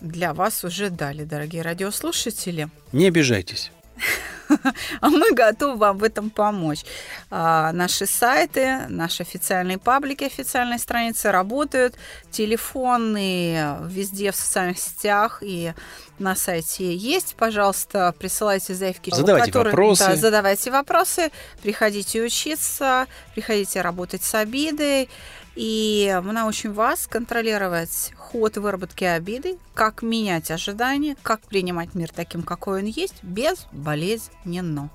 для 0.00 0.34
вас 0.34 0.64
уже 0.64 0.90
дали, 0.90 1.24
дорогие 1.24 1.62
радиослушатели. 1.62 2.68
Не 2.92 3.08
обижайтесь. 3.08 3.70
А 5.00 5.08
мы 5.10 5.32
готовы 5.32 5.76
вам 5.76 5.98
в 5.98 6.04
этом 6.04 6.30
помочь. 6.30 6.84
А, 7.30 7.72
наши 7.72 8.06
сайты, 8.06 8.86
наши 8.88 9.22
официальные 9.22 9.78
паблики, 9.78 10.24
официальные 10.24 10.78
страницы 10.78 11.30
работают. 11.30 11.94
Телефоны 12.30 13.76
везде 13.86 14.32
в 14.32 14.36
социальных 14.36 14.78
сетях 14.78 15.38
и 15.42 15.72
на 16.18 16.36
сайте 16.36 16.94
есть. 16.94 17.34
Пожалуйста, 17.36 18.14
присылайте 18.18 18.74
заявки. 18.74 19.12
Задавайте 19.14 19.52
вопросы. 19.52 20.04
Да, 20.06 20.16
задавайте 20.16 20.70
вопросы. 20.70 21.30
Приходите 21.62 22.22
учиться, 22.22 23.06
приходите 23.34 23.80
работать 23.80 24.22
с 24.22 24.34
обидой. 24.34 25.08
И 25.56 26.20
мы 26.24 26.32
научим 26.32 26.72
вас 26.72 27.06
контролировать 27.06 28.12
ход 28.16 28.56
выработки 28.56 29.04
обиды, 29.04 29.58
как 29.74 30.02
менять 30.02 30.50
ожидания, 30.50 31.16
как 31.22 31.40
принимать 31.40 31.94
мир 31.94 32.10
таким, 32.14 32.42
какой 32.42 32.80
он 32.80 32.86
есть, 32.86 33.22
безболезненно. 33.22 34.90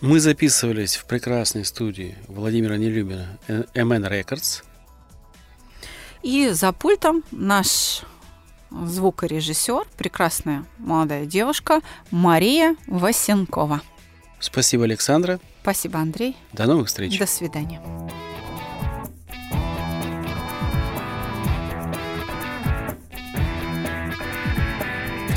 Мы 0.00 0.20
записывались 0.20 0.96
в 0.96 1.06
прекрасной 1.06 1.64
студии 1.64 2.16
Владимира 2.28 2.76
Нелюбина 2.76 3.38
MN 3.48 4.08
Records. 4.10 4.62
И 6.22 6.50
за 6.50 6.72
пультом 6.72 7.22
наш 7.30 8.02
звукорежиссер, 8.70 9.86
прекрасная 9.96 10.66
молодая 10.78 11.24
девушка 11.24 11.80
Мария 12.10 12.76
Васенкова. 12.86 13.80
Спасибо, 14.38 14.84
Александра. 14.84 15.40
Спасибо, 15.62 15.98
Андрей. 15.98 16.36
До 16.52 16.66
новых 16.66 16.88
встреч. 16.88 17.18
До 17.18 17.26
свидания. 17.26 17.80